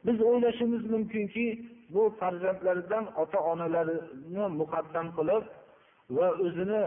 Biz 0.05 0.17
o'ylashimiz 0.29 0.83
mumkinki 0.93 1.45
bu 1.93 2.01
farzandlaridan 2.19 3.05
ota 3.21 3.39
onalarini 3.51 4.45
muqaddam 4.61 5.07
qilib 5.17 5.43
va 6.17 6.27
o'zini 6.45 6.81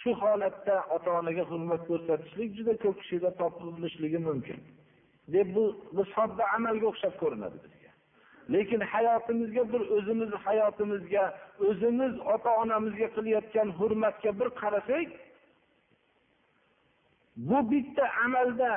shu 0.00 0.10
holatda 0.22 0.76
ota 0.96 1.10
onaga 1.20 1.44
hurmat 1.50 1.82
ko'rsatishlik 1.90 2.50
juda 2.58 2.74
ko'p 2.84 2.96
kishida 3.00 3.30
topilishligi 3.40 4.18
mumkin. 4.28 4.58
Deb 5.34 5.48
bu 5.56 5.64
bu 5.96 6.02
sodda 6.14 6.44
amalga 6.56 6.86
o'xshab 6.92 7.14
ko'rinadi 7.22 7.56
bizga. 7.64 7.90
Lekin 8.54 8.80
hayotimizga 8.92 9.62
bir 9.72 9.82
o'zimiz 9.96 10.30
hayotimizga 10.46 11.24
o'zimiz 11.68 12.12
ota 12.34 12.50
onamizga 12.62 13.08
qilayotgan 13.16 13.68
hurmatga 13.78 14.30
bir 14.40 14.48
qarasak 14.60 15.08
bu 17.37 17.71
bitta 17.71 18.03
amalda 18.25 18.71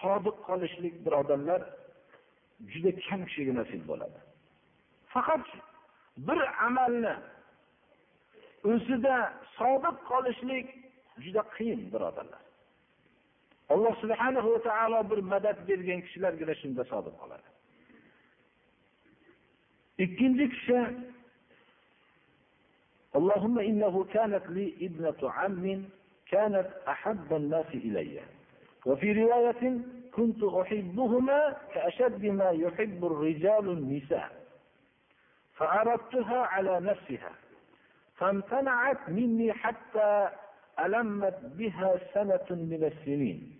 sodiq 0.00 0.36
qolishlik 0.48 0.94
birodarlar 1.06 1.62
juda 2.72 2.90
kam 3.06 3.20
kishiga 3.28 3.52
nasib 3.60 3.82
bo'ladi 3.90 4.18
faqat 5.14 5.46
bir 6.26 6.40
amalni 6.66 7.14
o'zida 8.72 9.16
sodiq 9.58 9.96
qolishlik 10.10 10.66
juda 11.24 11.42
qiyin 11.56 11.80
birodarlar 11.94 12.42
alloh 13.74 13.94
subhanahu 14.02 14.48
va 14.54 14.60
taolo 14.68 15.00
bir 15.10 15.20
madad 15.32 15.58
bergan 15.68 16.00
kishilargina 16.06 16.54
shunda 16.62 16.82
sodiq 16.92 17.14
qoladi 17.22 17.48
ikkinchi 20.04 20.46
kishi 20.54 20.80
اللهم 23.18 23.56
إنه 23.70 23.94
كانت 24.04 24.44
لي 24.56 24.66
ابنة 24.86 25.20
عم 25.36 25.64
كانت 26.31 26.67
أحب 26.87 27.33
الناس 27.33 27.65
إلي. 27.73 28.19
وفي 28.85 29.23
رواية 29.23 29.79
كنت 30.13 30.43
أحبهما 30.43 31.55
كأشد 31.73 32.25
ما 32.25 32.49
يحب 32.49 33.05
الرجال 33.05 33.69
النساء 33.69 34.31
فأردتها 35.55 36.37
على 36.37 36.79
نفسها 36.79 37.31
فامتنعت 38.15 39.09
مني 39.09 39.53
حتى 39.53 40.29
ألمت 40.79 41.39
بها 41.43 41.99
سنة 42.13 42.45
من 42.49 42.91
السنين. 42.93 43.57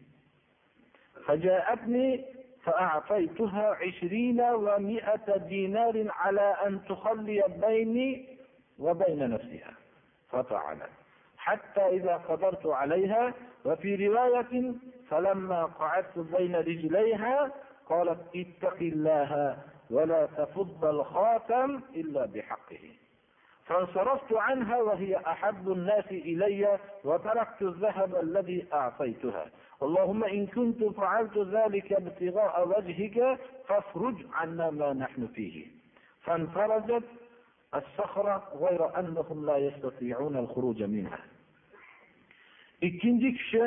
فجاءتني 1.25 2.25
فأعطيتها 2.63 3.75
عشرين 3.75 4.41
ومائة 4.41 5.37
دينار 5.37 6.07
على 6.09 6.57
أن 6.65 6.85
تخلي 6.85 7.43
بيني 7.67 8.37
وبين 8.79 9.29
نفسها 9.29 9.73
ففعلت 10.31 10.89
حتى 11.47 11.81
إذا 11.81 12.17
قدرت 12.17 12.65
عليها 12.65 13.33
وفي 13.65 14.07
رواية 14.07 14.73
فلما 15.09 15.65
قعدت 15.65 16.19
بين 16.19 16.55
رجليها 16.55 17.51
قالت 17.89 18.19
اتق 18.35 18.77
الله 18.81 19.57
ولا 19.89 20.25
تفض 20.25 20.85
الخاتم 20.85 21.81
إلا 21.95 22.25
بحقه. 22.25 22.91
فانصرفت 23.65 24.33
عنها 24.33 24.77
وهي 24.81 25.17
أحب 25.17 25.71
الناس 25.71 26.05
إلي 26.11 26.79
وتركت 27.03 27.61
الذهب 27.61 28.15
الذي 28.15 28.67
أعطيتها. 28.73 29.45
اللهم 29.83 30.23
إن 30.23 30.47
كنت 30.47 30.83
فعلت 30.83 31.37
ذلك 31.37 31.93
ابتغاء 31.93 32.67
وجهك 32.67 33.39
فافرج 33.67 34.15
عنا 34.33 34.69
ما 34.69 34.93
نحن 34.93 35.27
فيه. 35.27 35.65
فانفرجت 36.21 37.03
الصخرة 37.75 38.43
غير 38.53 38.99
أنهم 38.99 39.45
لا 39.45 39.57
يستطيعون 39.57 40.37
الخروج 40.37 40.83
منها. 40.83 41.36
Ikkinchi 42.81 43.29
kishi 43.37 43.63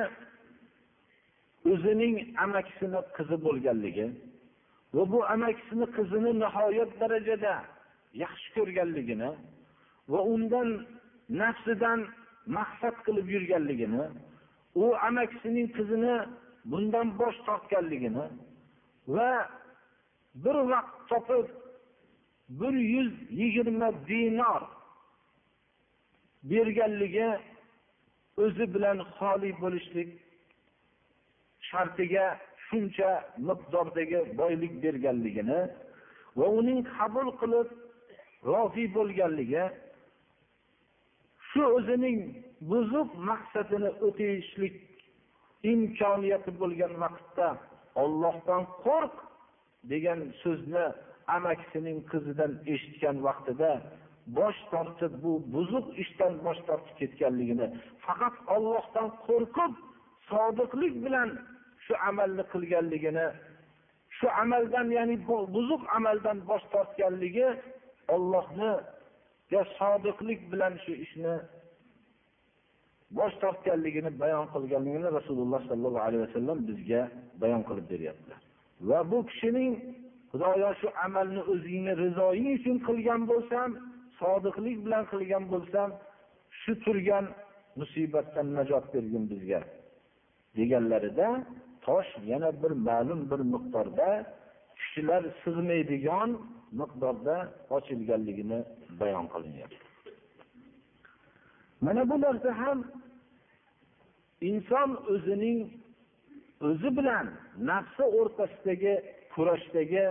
o'zining 1.72 2.16
amakisini 2.44 3.00
qizi 3.16 3.36
bo'lganligi 3.46 4.06
va 4.94 5.02
bu 5.12 5.18
amakisini 5.34 5.86
qizini 5.96 6.32
nihoyat 6.42 6.90
darajada 7.00 7.54
yaxshi 8.22 8.48
ko'rganligini 8.56 9.30
va 10.12 10.20
undan 10.34 10.68
nafsidan 11.40 12.00
maqsad 12.56 12.96
qilib 13.06 13.26
yurganligini 13.34 14.04
u 14.82 14.84
amakisining 15.08 15.68
qizini 15.76 16.14
bundan 16.70 17.06
bosh 17.20 17.38
tortganligini 17.46 18.26
va 19.14 19.30
bir 20.44 20.56
vaqt 20.72 20.94
topib 21.10 21.46
bir 22.60 22.74
yuz 22.94 23.12
yigirma 23.40 23.88
dinor 24.08 24.62
berganligi 26.50 27.28
o'zi 28.44 28.64
bilan 28.74 28.98
xoli 29.16 29.50
bo'lishlik 29.62 30.10
shartiga 31.68 32.26
shuncha 32.66 33.10
miqdordagi 33.48 34.20
boylik 34.40 34.72
berganligini 34.82 35.60
va 36.38 36.46
uning 36.60 36.80
qabul 36.96 37.28
qilib 37.40 37.68
rozi 38.52 38.84
bo'lganligi 38.96 39.64
shu 41.50 41.62
o'zining 41.76 42.18
buzuq 42.70 43.10
maqsadini 43.30 43.90
o'tayishlik 44.06 44.74
imkoniyati 45.72 46.50
bo'lgan 46.60 46.92
vaqtda 47.04 47.48
ollohdan 48.02 48.62
qo'rq 48.84 49.14
degan 49.92 50.20
so'zni 50.42 50.86
amakisining 51.36 51.98
qizidan 52.10 52.52
eshitgan 52.72 53.16
vaqtida 53.26 53.72
bosh 54.38 54.60
tortib 54.72 55.12
bu 55.22 55.32
buzuq 55.54 55.86
ishdan 56.02 56.32
bosh 56.46 56.60
tortib 56.68 56.94
ketganligini 57.00 57.66
faqat 58.04 58.34
ollohdan 58.56 59.08
qo'rqib 59.26 59.72
sodiqlik 60.30 60.94
bilan 61.04 61.28
shu 61.84 61.94
amalni 62.08 62.44
qilganligini 62.52 63.26
shu 64.18 64.26
amaldan 64.42 64.86
ya'ni 64.98 65.16
buzuq 65.54 65.82
amaldan 65.96 66.38
bosh 66.50 66.64
tortganligi 66.74 67.48
ollohniga 68.14 69.62
sodiqlik 69.78 70.40
bilan 70.52 70.72
shu 70.84 70.92
ishni 71.04 71.34
bosh 73.18 73.34
tortganligini 73.42 74.10
bayon 74.22 74.46
qilganligini 74.54 75.08
rasululloh 75.18 75.60
sollallohu 75.70 76.04
alayhi 76.06 76.22
vasallam 76.26 76.58
bizga 76.68 77.02
bayon 77.42 77.62
qilib 77.68 77.86
beryaptilar 77.92 78.40
va 78.88 78.98
bu 79.10 79.18
kishining 79.30 79.72
xudoyo 80.30 80.70
shu 80.80 80.88
amalni 81.06 81.42
o'zingni 81.52 81.92
rizoying 82.04 82.48
uchun 82.58 82.76
qilgan 82.88 83.20
bo'lsam 83.30 83.70
sodiqlik 84.20 84.78
bilan 84.84 85.04
qilgan 85.12 85.44
bo'lsam 85.52 85.88
shu 86.60 86.72
turgan 86.84 87.24
musibatdan 87.80 88.46
najot 88.58 88.84
bergin 88.94 89.24
bizga. 89.32 89.60
Deganlarida 90.56 91.28
tosh 91.86 92.10
yana 92.32 92.50
bir 92.62 92.72
ma'lum 92.88 93.20
bir 93.30 93.40
miqdorda 93.54 94.08
kishilar 94.78 95.22
sig'maydigan 95.42 96.30
miqdorda 96.80 97.36
ochilganligini 97.76 98.60
bayon 99.00 99.26
qilinyapti. 99.32 99.84
Mana 101.84 102.02
bu 102.10 102.16
narsa 102.24 102.50
ham 102.62 102.78
inson 104.50 104.90
o'zining 105.12 105.58
o'zi 106.68 106.90
bilan 106.98 107.26
nafsi 107.70 108.04
o'rtasidagi 108.18 108.94
kurashdagi 109.34 110.04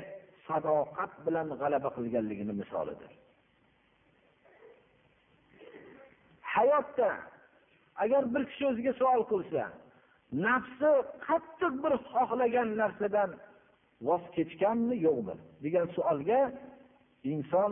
sadoqat 0.48 1.12
bilan 1.26 1.48
g'alaba 1.62 1.90
qilganligini 1.98 2.54
misolidir. 2.62 3.12
Hayotda 6.54 7.10
agar 8.04 8.24
bir 8.34 8.44
kishi 8.50 8.64
o'ziga 8.72 8.94
savol 9.02 9.24
qilsa 9.32 9.64
nafsi 10.46 10.92
qattiq 11.28 11.74
bir 11.84 11.94
xohlagan 12.12 12.70
narsadan 12.82 13.32
voz 14.08 14.24
kechganmi? 14.36 14.96
Yo'qmi 15.08 15.36
degan 15.64 15.86
savolga 15.96 16.42
inson 17.34 17.72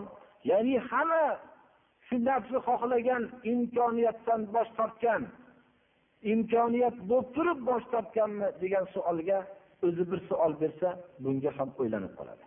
ya'ni 0.50 0.76
hamma 0.90 1.26
shu 2.08 2.16
nafsi 2.30 2.58
xohlagan 2.68 3.24
imkoniyatdan 3.52 4.42
bosh 4.56 4.72
tortgan 4.80 5.22
imkoniyat 6.34 6.98
bo'lib 7.10 7.28
turib 7.36 7.60
bosh 7.70 7.86
tortganmi? 7.94 8.48
Degan 8.64 8.86
savolga 8.96 9.40
o'zi 9.86 10.04
bir 10.12 10.20
savol 10.30 10.54
bersa 10.62 10.90
bunga 11.24 11.52
ham 11.58 11.70
o'ylanib 11.80 12.14
qoladi. 12.20 12.44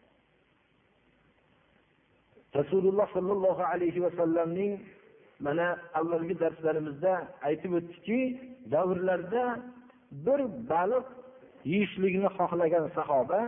Rasululloh 2.59 3.09
sollallohu 3.17 3.63
alayhi 3.73 4.01
vasallamning 4.07 4.73
mana 5.47 5.67
avvalgi 5.99 6.35
darslarimizda 6.43 7.13
aytib 7.49 7.73
o'tdikki 7.79 8.21
davrlarda 8.75 9.45
bir 10.27 10.41
baliq 10.73 11.07
yeyishlikni 11.73 12.29
xohlagan 12.39 12.87
sahoba 12.97 13.41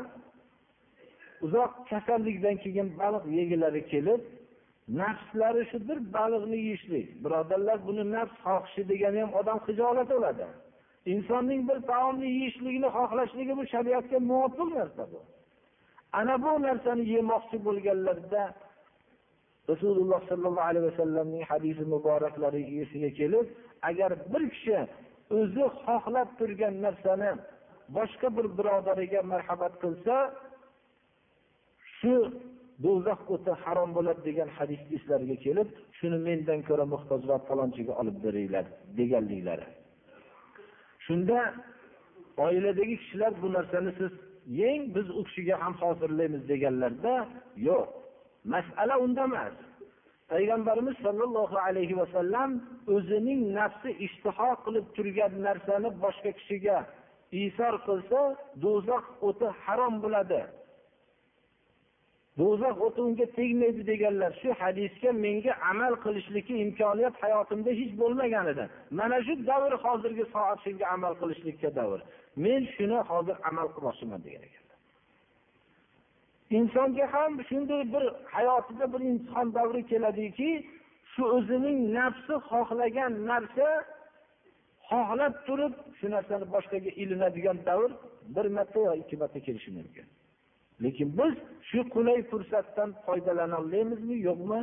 uzoq 1.44 1.72
kasallikdan 1.90 2.57
keyin 2.64 2.88
baliq 3.00 3.24
yegilari 3.38 3.83
kelib 3.92 4.22
nafslari 4.88 5.62
shu 5.70 5.78
bir 5.88 5.98
baliqni 6.16 6.57
yeyishlik 6.57 7.07
birodarlar 7.24 7.78
buni 7.87 8.05
nafs 8.14 8.37
xohishi 8.44 8.83
degani 8.90 9.18
ham 9.22 9.33
odam 9.40 9.59
hijolat 9.66 10.09
bo'ladi. 10.14 10.46
Insonning 11.14 11.61
bir 11.68 11.78
taomni 11.90 12.28
yeyishligini 12.37 12.88
xohlashligi 12.96 13.55
bu 13.59 13.64
shariatga 13.72 14.18
muvofiq 14.31 14.68
narsa 14.78 15.05
bu. 15.12 15.20
Ana 16.18 16.35
bu 16.42 16.52
narsani 16.66 17.05
yemoqchi 17.14 17.57
bo'lganlarida 17.66 18.42
rasululloh 19.70 20.20
sollallohu 20.31 20.68
alayhi 20.70 20.87
vasallamning 20.90 21.44
hadisi 21.51 21.85
muboraklari 21.94 22.62
esiga 22.83 23.11
kelib 23.18 23.46
agar 23.90 24.11
bir 24.33 24.42
kishi 24.55 24.79
o'zi 25.38 25.64
xohlab 25.85 26.29
turgan 26.38 26.75
narsani 26.87 27.31
boshqa 27.96 28.29
bir 28.37 28.46
birodariga 28.59 29.20
marhamat 29.33 29.75
qilsa 29.83 30.14
shu 31.96 32.14
do'zax 32.85 33.20
o'ti 33.35 33.53
harom 33.62 33.90
bo'ladi 33.96 34.20
degan 34.29 34.48
hadis 34.59 34.83
eslariga 34.96 35.37
kelib 35.46 35.68
shuni 35.98 36.18
mendan 36.29 36.61
ko'ra 36.68 36.85
muhtojroq 36.94 37.42
falonchiga 37.51 37.92
olib 38.01 38.16
beringlar 38.25 38.64
deganliklari. 38.98 39.66
Shunda 41.07 41.38
oiladagi 42.46 42.94
kishilar 43.03 43.33
bu 43.42 43.48
narsani 43.57 43.90
siz 44.01 44.12
yeng 44.61 44.83
biz 44.94 45.07
u 45.18 45.20
kishiga 45.29 45.55
ham 45.62 45.75
hozirlaymiz 45.83 46.42
deganlarda 46.53 47.14
yo'q. 47.68 48.02
Masala 48.44 48.98
unda 49.05 49.24
emas. 49.31 49.55
Payg'ambarimiz 50.33 50.96
sollallohu 51.05 51.57
alayhi 51.66 51.98
vasallam 52.00 52.50
o'zining 52.94 53.40
nafsi 53.59 53.90
ishtiho 54.07 54.50
qilib 54.64 54.87
turgan 54.96 55.33
narsani 55.46 55.90
boshqa 56.05 56.31
kishiga 56.38 56.78
isor 57.44 57.74
qilsa 57.87 58.20
do'zax 58.64 59.05
o'ti 59.28 59.46
harom 59.64 59.94
bo'ladi. 60.05 60.42
Do'zax 62.40 62.76
o'ti 62.87 63.00
unga 63.09 63.26
tegmaydi 63.38 63.83
deganlar 63.90 64.33
shu 64.40 64.48
hadisga 64.62 65.11
menga 65.24 65.52
amal 65.70 65.92
qilishlikka 66.05 66.55
imkoniyat 66.64 67.14
hayotimda 67.22 67.70
hech 67.81 67.92
bo'lmagan 68.02 68.46
edi. 68.52 68.64
Mana 68.98 69.18
shu 69.26 69.35
davr 69.50 69.72
hozirgi 69.85 70.24
soat 70.35 70.59
shunga 70.64 70.87
amal 70.96 71.12
qilishlikka 71.20 71.68
davr. 71.81 72.00
Men 72.44 72.61
shuni 72.74 72.98
hozir 73.11 73.37
amal 73.50 73.66
qilmoqchiman 73.74 74.20
degan 74.26 74.42
ekan. 74.48 74.62
Insonga 76.59 77.07
ham 77.15 77.33
shunday 77.49 77.83
bir 77.95 78.05
hayotida 78.35 78.85
bir 78.93 79.01
imtihon 79.11 79.49
davri 79.57 79.83
keladiki 79.91 80.51
shu 81.12 81.23
o'zining 81.37 81.79
nafsi 81.99 82.35
xohlagan 82.51 83.12
narsa 83.31 83.69
xohlab 84.91 85.35
turib 85.47 85.75
shu 85.99 86.07
narsani 86.15 86.47
boshqaga 86.55 86.91
ilinadigan 87.03 87.59
davr 87.69 87.91
bir 88.35 88.47
marta 88.57 88.79
yo 88.88 88.93
ikki 89.03 89.17
marta 89.23 89.38
kelishi 89.47 89.71
mumkin. 89.79 90.07
Lekin 90.83 91.09
biz 91.19 91.35
shu 91.69 91.81
qulay 91.95 92.19
fursatdan 92.31 92.91
foydalana 93.05 93.57
olamizmi 93.65 94.17
yo'qmi? 94.29 94.61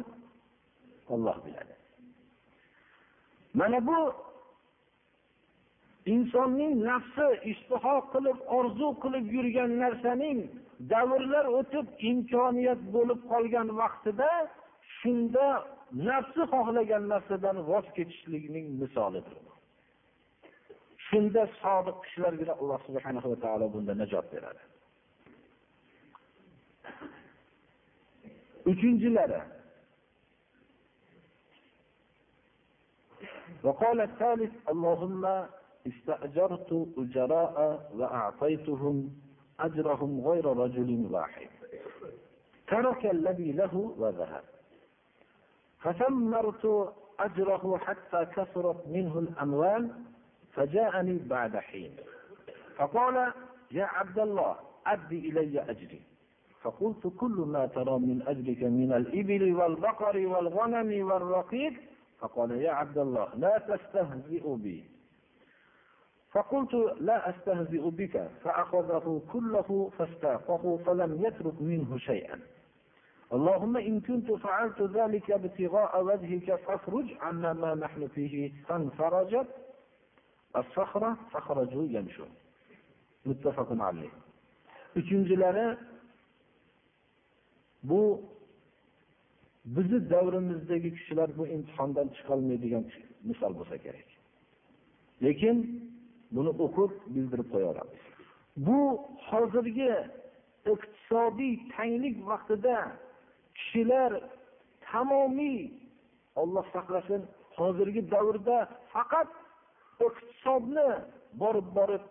Olloh 1.13 1.37
biladi. 1.45 1.75
Mana 3.59 3.79
bu 3.87 3.99
insonning 6.13 6.73
nafsi 6.89 7.27
ishtiho 7.51 7.95
qilib 8.13 8.39
orzu 8.57 8.87
qilib 9.03 9.25
yurgan 9.35 9.71
narsaning 9.83 10.39
davrlar 10.92 11.46
o'tib 11.58 11.86
imkoniyat 12.10 12.80
bo'lib 12.96 13.20
qolgan 13.32 13.68
vaqtida 13.80 14.30
shunda 14.98 15.46
nafsi 16.10 16.42
xohlagan 16.52 17.04
narsadan 17.12 17.56
voz 17.70 17.86
kechishlikning 17.96 18.66
misolidir 18.82 19.36
shunda 21.08 21.42
sodiq 21.62 21.96
kishilargina 22.04 22.52
alloh 22.60 22.78
subhanahu 22.88 23.26
va 23.32 23.38
taolo 23.44 23.66
bunda 23.74 23.92
najot 24.02 24.26
beradi 24.34 24.62
uchinchilari 28.72 29.40
وقال 33.64 33.98
الثالث 34.00 34.52
اللهم 34.72 35.22
استأجرت 35.90 36.70
أجراء 37.02 37.56
وأعطيتهم 37.98 38.96
أجرهم 39.59 40.27
غير 40.27 40.45
رجل 40.45 41.07
واحد. 41.11 41.47
ترك 42.67 43.05
الذي 43.05 43.51
له 43.51 43.95
وذهب. 43.97 44.43
فثمرت 45.79 46.93
أجره 47.19 47.77
حتى 47.77 48.25
كثرت 48.25 48.87
منه 48.87 49.19
الأموال 49.19 49.89
فجاءني 50.53 51.17
بعد 51.17 51.57
حين. 51.57 51.95
فقال 52.77 53.33
يا 53.71 53.85
عبد 53.85 54.19
الله 54.19 54.55
أد 54.87 55.11
إلي 55.11 55.61
أجري. 55.61 56.01
فقلت 56.61 57.07
كل 57.17 57.43
ما 57.47 57.65
ترى 57.65 57.99
من 57.99 58.23
أجرك 58.27 58.63
من 58.63 58.93
الإبل 58.93 59.55
والبقر 59.55 60.27
والغنم 60.27 61.07
والرقيق. 61.11 61.73
فقال 62.19 62.51
يا 62.51 62.71
عبد 62.71 62.97
الله 62.97 63.35
لا 63.35 63.57
تستهزئ 63.57 64.55
بي. 64.55 64.98
فقلت 66.32 66.74
لا 67.00 67.30
أستهزئ 67.30 67.90
بك 67.90 68.30
فأخذه 68.44 69.22
كله 69.32 69.90
فاستاقه 69.98 70.76
فلم 70.86 71.24
يترك 71.24 71.62
منه 71.62 71.98
شيئا 71.98 72.40
اللهم 73.32 73.76
إن 73.76 74.00
كنت 74.00 74.32
فعلت 74.32 74.82
ذلك 74.82 75.30
ابتغاء 75.30 76.04
وجهك 76.04 76.54
فافرج 76.54 77.14
عنا 77.20 77.52
ما 77.52 77.74
نحن 77.74 78.08
فيه 78.08 78.52
فانفرجت 78.68 79.46
الصخرة 80.56 81.16
فخرجوا 81.32 81.84
يمشون 81.90 82.28
متفق 83.26 83.68
عليه 83.82 84.10
uchinchilari 84.96 85.76
bu 87.82 88.22
bizni 89.64 90.10
davrimizdagi 90.10 90.94
kishilar 90.94 91.30
bu 91.38 91.46
imtihondan 91.46 92.08
chiqolmaydigan 92.16 92.84
misol 93.28 93.52
bo'lsa 93.58 93.76
kerak 93.84 94.08
lekin 95.24 95.56
buni 96.35 96.51
o'qib 96.65 96.91
bildirib 97.15 97.47
qo'yaveramiz 97.53 98.01
bu 98.67 98.79
hozirgi 99.29 99.91
iqtisodiy 100.73 101.53
tanglik 101.75 102.15
vaqtida 102.29 102.77
kishilar 103.57 104.11
tamomiy 104.87 105.59
olloh 106.41 106.65
saqlasin 106.75 107.21
hozirgi 107.57 108.01
davrda 108.13 108.57
faqat 108.93 109.29
iqtisodni 110.07 110.89
borib 111.41 111.67
borib 111.77 112.03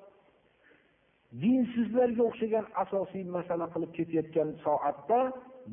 dinsizlarga 1.43 2.23
o'xshagan 2.31 2.67
asosiy 2.83 3.25
masala 3.37 3.67
qilib 3.75 3.93
ketayotgan 3.99 4.49
soatda 4.65 5.21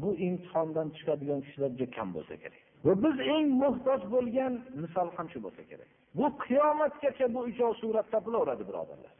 bu 0.01 0.09
imtihondan 0.27 0.87
chiqadigan 0.97 1.39
kishilar 1.45 1.69
juda 1.77 1.87
kam 1.97 2.07
bo'lsa 2.15 2.35
kerak. 2.43 2.61
Va 2.85 2.93
biz 3.03 3.15
eng 3.35 3.47
muhtoj 3.63 4.01
bo'lgan 4.15 4.53
misol 4.83 5.07
ham 5.15 5.27
shu 5.33 5.39
bo'lsa 5.45 5.63
kerak. 5.71 5.89
Bu 6.17 6.27
qiyomatgacha 6.45 7.25
bu 7.33 7.39
uchov 7.49 7.73
surat 7.81 8.07
topilaveradi, 8.11 8.63
birodarlar. 8.69 9.13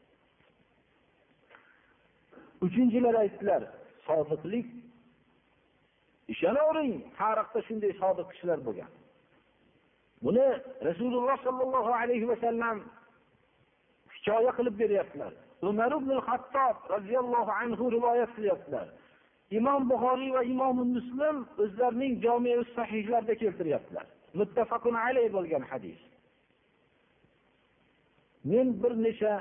Uchinchilar 2.66 3.16
aytdilar, 3.24 3.62
sodiqlik 4.08 4.68
ishonavering, 6.34 6.94
tarixda 7.20 7.60
shunday 7.68 7.92
sodiq 8.02 8.28
kishilar 8.32 8.60
bo'lgan. 8.68 8.92
Buni 10.26 10.48
Rasululloh 10.90 11.38
sollallohu 11.48 11.92
alayhi 12.02 12.28
vasallam 12.32 12.78
hikoya 14.16 14.52
qilib 14.58 14.76
beryaptilar. 14.84 15.34
Umar 15.70 15.92
ibn 16.00 16.10
al-Hattob 16.20 16.78
radhiyallohu 16.96 17.52
anhu 17.62 17.84
rivoyat 17.96 18.32
qilyaptilar. 18.38 18.88
Imom 19.58 19.82
Buxoriy 19.92 20.32
va 20.38 20.44
Imom 20.54 20.78
Muslim 20.96 21.36
o'zlarining 21.64 22.14
jomi 22.26 22.54
sahihlarida 22.76 23.36
keltiryaptilar. 23.42 24.06
Muttafaqun 24.40 24.96
alayh 25.06 25.28
bo'lgan 25.38 25.64
hadis. 25.72 26.00
Men 28.46 28.68
bir 28.84 28.94
necha 29.06 29.34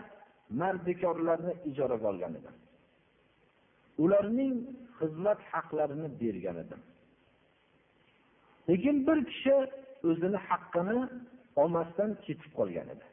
mardikorlarni 0.60 1.52
ijaraga 1.70 2.06
olgan 2.12 2.34
edim. 2.40 2.56
Ularning 4.02 4.54
xizmat 4.98 5.40
haqlarini 5.52 6.08
bergan 6.20 6.56
edim. 6.64 6.80
Lekin 8.68 8.96
bir 9.06 9.18
kishi 9.30 9.56
o'zini 10.08 10.38
haqqini 10.48 10.98
olmasdan 11.62 12.10
ketib 12.26 12.52
qolgan 12.58 12.88
edi. 12.94 13.06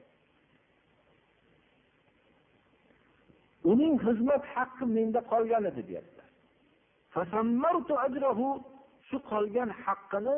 Uning 3.71 3.93
xizmat 4.05 4.43
haqqi 4.55 4.85
menda 4.97 5.21
qolgan 5.31 5.63
edi 5.71 5.81
deyapti. 5.89 6.23
Shu 9.07 9.17
qolgan 9.31 9.69
haqqini 9.83 10.37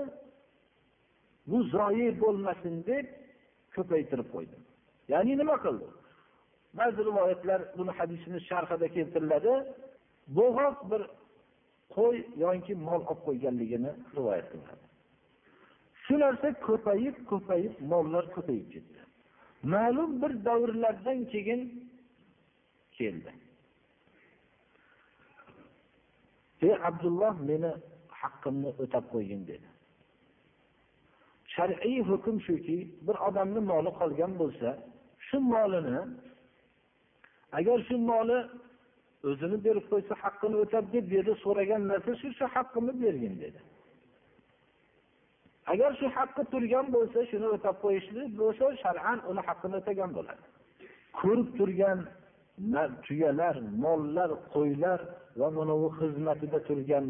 bu 1.49 1.57
zoyi 1.75 2.07
bo'lmasin 2.21 2.75
deb 2.89 3.05
ko'paytirib 3.75 4.27
qo'ydim. 4.35 4.61
Ya'ni 5.11 5.33
nima 5.41 5.55
qildi? 5.65 5.87
Ba'zi 6.79 6.99
rivoyatlar 7.09 7.61
buni 7.77 7.91
hadisini 7.97 8.39
sharhida 8.49 8.87
keltiriladi. 8.95 9.53
Bo'g'oq 10.37 10.77
bir 10.91 11.01
qo'y 11.95 12.17
yoki 12.43 12.73
mol 12.87 13.01
olib 13.11 13.19
qo'yganligini 13.27 13.91
rivoyat 14.17 14.47
qiladi. 14.51 14.85
Shu 16.03 16.13
narsa 16.23 16.47
ko'payib, 16.67 17.15
ko'payib, 17.31 17.73
mollar 17.91 18.25
ko'payib 18.35 18.67
ketdi. 18.73 18.99
Ma'lum 19.73 20.11
bir 20.21 20.31
davrlardan 20.45 21.19
keyin 21.33 21.61
keldi. 22.97 23.31
Ey 26.65 26.73
Abdulloh 26.89 27.35
meni 27.49 27.71
haqqimni 28.21 28.69
o'tab 28.83 29.05
qo'ygin 29.13 29.41
dedi. 29.51 29.67
Shar'iy 31.55 31.99
hukm 32.09 32.35
shuki, 32.47 32.77
bir 33.07 33.15
odamni 33.27 33.61
moli 33.71 33.91
qolgan 33.99 34.31
bo'lsa, 34.41 34.69
shu 35.33 35.39
molini 35.53 35.99
agar 37.57 37.77
shu 37.87 37.97
moli 38.09 38.37
o'zini 39.29 39.57
berib 39.65 39.85
qo'ysa 39.91 40.13
haqqini 40.23 40.55
o'tab 40.63 40.85
deb 40.95 41.05
yerda 41.15 41.33
so'ragan 41.43 41.81
narsa 41.91 42.11
shu 42.21 42.27
shu 42.37 42.45
haqqimni 42.55 42.93
bergin 43.03 43.35
dedi. 43.43 43.59
Agar 45.71 45.91
shu 45.99 46.07
haqqi 46.17 46.43
turgan 46.53 46.85
bo'lsa, 46.95 47.19
shuni 47.31 47.47
o'tab 47.55 47.75
qo'yishlik 47.83 48.29
bo'lsa, 48.41 48.65
shar'an 48.83 49.19
uni 49.29 49.41
haqqini 49.47 49.75
o'tagan 49.81 50.09
bo'ladi. 50.17 50.43
Ko'rib 51.19 51.49
turgan 51.57 51.99
tuyalar, 53.05 53.55
mollar, 53.83 54.29
qo'ylar 54.55 54.99
va 55.39 55.47
mana 55.57 55.73
bu 55.81 55.87
xizmatida 55.99 56.59
turgan 56.67 57.05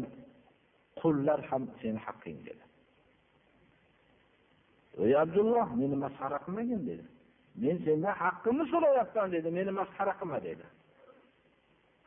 qullar 1.00 1.38
ham 1.50 1.62
seni 1.80 2.00
haqqing 2.06 2.38
dedi. 2.48 2.64
Ey 5.04 5.12
Abdulloh, 5.24 5.68
meni 5.80 5.96
masxara 6.04 6.38
qilmagin 6.44 6.80
dedi. 6.90 7.04
Men 7.62 7.76
sendan 7.86 8.14
haqqimni 8.22 8.64
so'rayapman 8.72 9.28
dedi, 9.36 9.48
meni 9.58 9.72
masxara 9.80 10.14
qilma 10.20 10.38
dedi. 10.48 10.66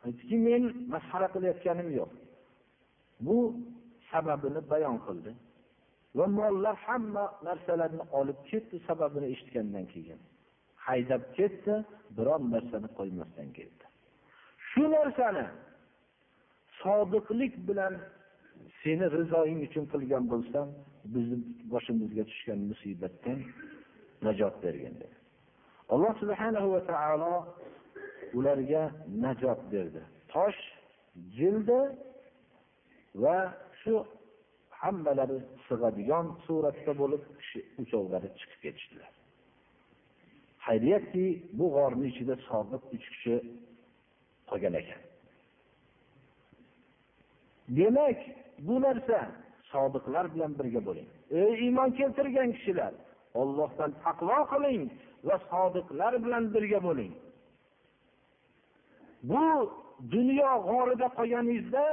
Aytdiki, 0.04 0.36
men 0.48 0.62
masxara 0.94 1.28
qilayotganim 1.34 1.88
yo'q. 1.98 2.10
Bu 3.26 3.36
sababini 4.10 4.60
bayon 4.72 4.98
qildi. 5.06 5.30
Va 6.18 6.26
mollar 6.38 6.76
hamma 6.86 7.24
narsalarni 7.48 8.04
olib 8.18 8.38
ketdi 8.50 8.76
sababini 8.88 9.26
eshitgandan 9.32 9.86
keyin. 9.94 10.20
Haydab 10.86 11.22
ketdi, 11.38 11.74
biron 12.16 12.42
narsani 12.54 12.88
qo'ymasdan 12.98 13.48
ketdi. 13.58 13.84
Shu 14.68 14.82
narsani 14.96 15.46
sodiqlik 16.80 17.54
bilan 17.68 17.94
seni 18.82 19.06
rizoying 19.16 19.60
uchun 19.68 19.84
qilgan 19.92 20.24
bo'lsam, 20.32 20.66
bizni 21.14 21.38
boshimizga 21.72 22.24
tushgan 22.30 22.60
musibatdan 22.70 23.38
najot 24.26 24.54
bergin 24.64 24.94
dedi. 25.02 25.17
Alloh 25.94 26.12
subhana 26.22 26.60
va 26.72 26.80
taolo 26.90 27.34
ularga 28.38 28.82
najot 29.24 29.60
berdi. 29.72 30.02
Tosh 30.32 30.60
jildi 31.36 31.80
va 33.22 33.38
shu 33.80 33.94
hammalari 34.80 35.38
sig'adigan 35.68 36.26
suratda 36.44 36.92
bo'lib 37.00 37.22
kishi 37.38 37.60
uchovlari 37.82 38.28
chiqib 38.38 38.60
ketishdilar. 38.64 39.12
xayriyatki 40.68 41.26
bu 41.58 41.66
g'orni 41.76 42.06
ichida 42.12 42.34
sobiq 42.48 42.82
uch 42.96 43.06
kishi 43.12 43.34
qolgan 44.50 44.74
ekan. 44.80 45.00
Demak, 47.78 48.18
bu 48.66 48.74
narsa 48.86 49.18
sodiqlar 49.72 50.24
bilan 50.34 50.52
birga 50.58 50.80
bo'ling. 50.88 51.08
Ey 51.40 51.52
iymon 51.64 51.90
keltirgan 51.98 52.50
kishilar, 52.56 52.92
ollohdan 53.40 53.90
taqvo 54.04 54.38
qiling 54.52 54.82
va 55.26 55.36
sodiqlar 55.50 56.12
bilan 56.24 56.44
birga 56.54 56.80
bo'ling. 56.88 57.12
Bu 59.30 59.44
dunyo 60.14 60.50
g'orida 60.68 61.08
qolganingizda 61.18 61.84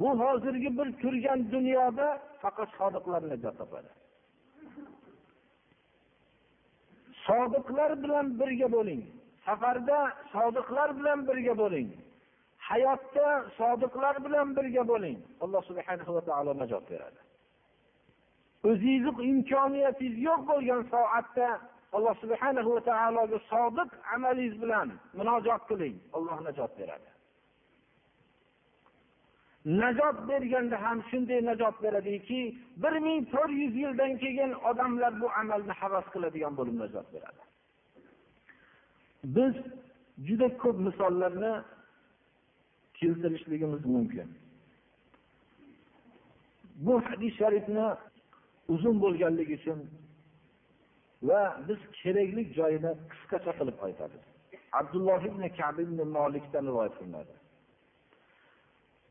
bu 0.00 0.08
hozirgi 0.20 0.70
bir 0.78 0.88
turgan 1.02 1.40
dunyoda 1.54 2.08
faqat 2.42 2.68
sodiqlar 2.78 3.22
najot 3.30 3.54
topadi. 3.60 3.90
Sodiqlar 7.26 7.90
bilan 8.02 8.26
birga 8.40 8.68
bo'ling. 8.76 9.02
Safarda 9.46 9.98
sodiqlar 10.34 10.88
bilan 10.98 11.18
birga 11.28 11.54
bo'ling. 11.62 11.88
Hayotda 12.68 13.28
sodiqlar 13.58 14.14
bilan 14.24 14.48
birga 14.56 14.82
bo'ling. 14.92 15.18
Alloh 15.44 15.62
subhanahu 15.70 16.10
va 16.16 16.22
taolo 16.28 16.52
najot 16.62 16.84
beradi. 16.90 17.20
o'zingizni 18.68 19.24
imkoniyatingiz 19.30 20.16
yo'q 20.28 20.40
bo'lgan 20.50 20.82
soatda 20.92 21.48
Alloh 21.96 22.14
subhana 22.22 22.60
va 22.68 22.80
taologa 22.90 23.38
sodiq 23.52 23.90
amalingiz 24.14 24.54
bilan 24.62 24.88
munojot 25.18 25.62
qiling. 25.68 25.96
Alloh 26.16 26.36
najot 26.46 26.72
beradi. 26.80 27.08
Najot 29.82 30.16
berganda 30.28 30.76
ham 30.84 30.98
shunday 31.10 31.40
najot 31.50 31.76
beradiki, 31.84 32.40
1400 32.76 33.76
yildan 33.82 34.12
keyin 34.22 34.52
odamlar 34.68 35.12
bu 35.20 35.26
amalni 35.40 35.74
havas 35.80 36.06
qiladigan 36.14 36.52
bo'lib 36.58 36.76
najot 36.82 37.06
beradi. 37.14 37.42
Biz 39.36 39.54
juda 40.26 40.48
ko'p 40.62 40.76
misollarni 40.86 41.52
keltirishligimiz 42.98 43.82
mumkin. 43.94 44.28
Bu 46.84 46.94
hadis 47.08 47.32
sharifni 47.40 47.86
uzun 48.74 48.96
bo'lganligi 49.04 49.54
uchun 49.60 49.78
va 51.22 51.40
biz 51.68 51.78
kerakli 52.02 52.42
joyini 52.58 52.92
qisqacha 53.10 53.52
qilib 53.58 53.78
aytamiz. 53.86 54.22
Abdulloh 54.80 55.22
ibn 55.30 55.42
Ka'b 55.58 55.78
ibn 55.78 55.98
Malikdan 56.16 56.64
rivoyat 56.70 56.94
qilinadi. 56.98 57.34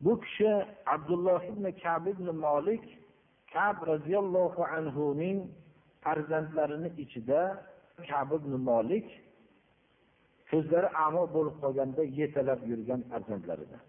Bu 0.00 0.20
kishi 0.20 0.50
Abdulloh 0.94 1.42
ibn 1.52 1.64
Ka'b 1.82 2.06
ibn 2.06 2.26
Malik 2.46 2.84
Ka'b 3.52 3.76
radhiyallohu 3.92 4.62
anhu 4.76 5.04
farzandlarini 6.04 6.90
ichida 7.02 7.40
Ka'b 8.08 8.30
ibn 8.38 8.52
Malik 8.70 9.06
ko'zlari 10.50 10.88
amo 11.06 11.22
bo'lib 11.34 11.56
qolganda 11.62 12.02
yetalab 12.18 12.60
yurgan 12.70 13.00
farzandlaridan. 13.10 13.82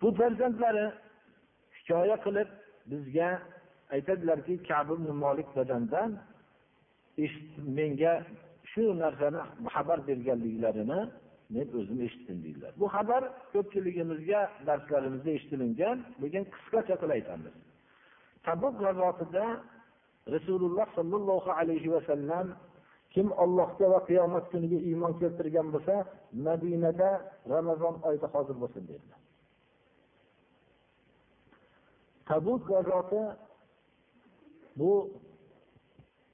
Bu 0.00 0.08
farzandlari 0.18 0.86
hikoya 1.76 2.16
qilib 2.24 2.48
bizga 2.90 3.28
aytadilarki, 3.94 4.54
Ka'b 4.68 4.88
ibn 4.96 5.08
Malik 5.24 5.48
dadamdan 5.56 6.10
menga 7.78 8.14
shu 8.72 8.82
narsani 9.02 9.40
xabar 9.74 9.98
berganliklarini 10.08 11.00
men 11.54 11.66
o'zim 11.78 11.98
eshitdim 12.06 12.38
deydilar. 12.44 12.72
Bu 12.80 12.86
xabar 12.96 13.22
ko'pchiligimizga 13.52 14.40
darslarimizda 14.68 15.30
eshitilingan, 15.36 15.96
lekin 16.22 16.42
qisqacha 16.54 16.94
qilib 17.00 17.14
aytamiz. 17.18 17.54
Tabuk 18.46 18.74
g'azotida 18.82 19.44
Rasululloh 20.34 20.86
sallallohu 20.98 21.50
alayhi 21.60 21.88
va 21.94 22.00
sallam 22.10 22.46
kim 23.14 23.26
Allohga 23.44 23.86
va 23.94 24.00
qiyomat 24.08 24.44
kuniga 24.52 24.78
iymon 24.88 25.12
keltirgan 25.20 25.68
bo'lsa, 25.74 25.94
Madinada 26.46 27.10
Ramazon 27.54 27.94
oyida 28.08 28.26
hozir 28.34 28.56
bo'lsin 28.62 28.82
dedilar. 28.90 29.20
Tabuk 32.28 32.60
g'azoti 32.70 33.22
bu 34.80 34.92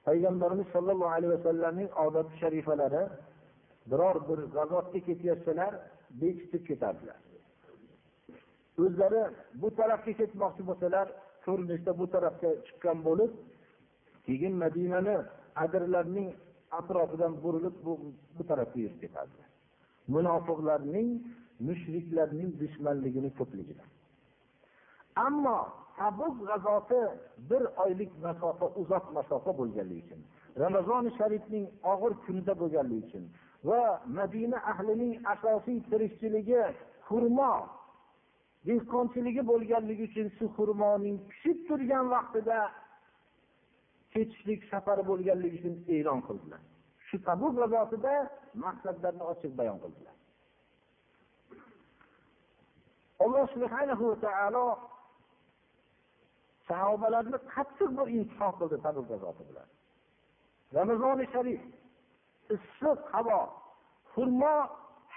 payg'ambarimiz 0.05 0.67
sollallohu 0.75 1.13
alayhi 1.17 1.33
vasallamning 1.37 1.89
odati 2.05 2.33
sharifalari 2.41 3.03
biror 3.91 4.15
bir 4.29 4.39
g'azotga 4.55 4.99
ketayotsalar 5.07 5.73
bekitib 6.21 6.63
ketadilar 6.69 7.19
o'zlari 8.83 9.21
bu 9.61 9.69
tarafga 9.79 10.13
ketmoqchi 10.21 10.61
bo'lsalar 10.69 11.07
ko'rinishda 11.45 11.91
bu 12.01 12.05
tarafga 12.15 12.49
chiqqan 12.67 12.97
bo'lib 13.07 13.31
keyin 14.25 14.53
madinani 14.63 15.15
adirlarning 15.63 16.29
atrofidan 16.79 17.33
burilib 17.43 17.75
bu, 17.85 17.93
bu 18.37 18.43
tarafga 18.49 18.79
yurib 18.85 18.99
ketadilar 19.03 19.47
munofiqlarning 20.15 21.09
mushriklarning 21.67 22.49
dushmanligini 22.61 23.29
ko'pligidan. 23.39 23.89
Ammo 25.25 25.57
tabuk 25.99 26.35
g'azoti 26.47 27.01
bir 27.49 27.63
oylik 27.83 28.11
masofa 28.25 28.65
uzoq 28.81 29.05
masofa 29.17 29.51
bo'lganligi 29.59 30.01
uchun 30.05 30.21
ramazoni 30.63 31.11
sharifning 31.19 31.65
og'ir 31.91 32.13
kunida 32.25 32.53
bo'lganligi 32.61 33.05
uchun 33.07 33.25
va 33.69 33.81
madina 34.19 34.57
ahlining 34.71 35.13
asosiy 35.33 35.79
tirikchiligi 35.91 36.61
xurmo 37.07 37.53
dehqonchiligi 38.67 39.41
bo'lganligi 39.51 40.03
uchun 40.09 40.27
shu 40.37 40.45
xurmoning 40.57 41.17
pishib 41.29 41.57
turgan 41.67 42.05
vaqtida 42.15 42.59
ketishlik 44.13 44.61
safari 44.71 45.03
bo'lganligi 45.09 45.57
uchun 45.59 45.75
e'lon 45.95 46.19
qildilar. 46.27 46.61
Shu 47.07 47.17
tabuk 47.27 47.53
g'azotida 47.59 48.13
maqsadlarini 48.65 49.25
ochiq 49.33 49.51
bayon 49.59 49.77
qildilar. 49.83 50.15
Alloh 53.23 53.45
subhanahu 53.55 54.03
va 54.11 54.17
taolo 54.25 54.65
sahobalarni 56.69 57.37
qattiq 57.53 57.89
bir 57.97 58.07
imtihon 58.17 58.53
qildi 58.59 58.77
tabuk 58.85 59.05
g'azoti 59.11 59.43
bilan. 59.49 59.67
Ramazoni 60.77 61.25
sharif 61.33 61.61
issiq 62.55 62.99
havo 63.13 63.41
xurmo 64.13 64.55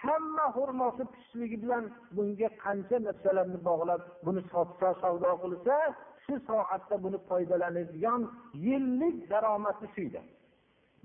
hamma 0.02 0.46
xurmosi 0.56 1.02
pishishligi 1.12 1.56
bilan 1.64 1.84
bunga 2.16 2.48
qancha 2.64 2.96
narsalarni 3.06 3.58
bog'lab 3.68 4.02
buni 4.26 4.42
sotsa 4.52 4.88
savdo 5.02 5.30
qilsa 5.42 5.76
shu 6.24 6.34
soatda 6.48 6.96
buni 7.04 7.18
foydalanadigan 7.28 8.22
yillik 8.66 9.16
daromadi 9.30 9.86
shu 9.94 10.00
edi. 10.08 10.22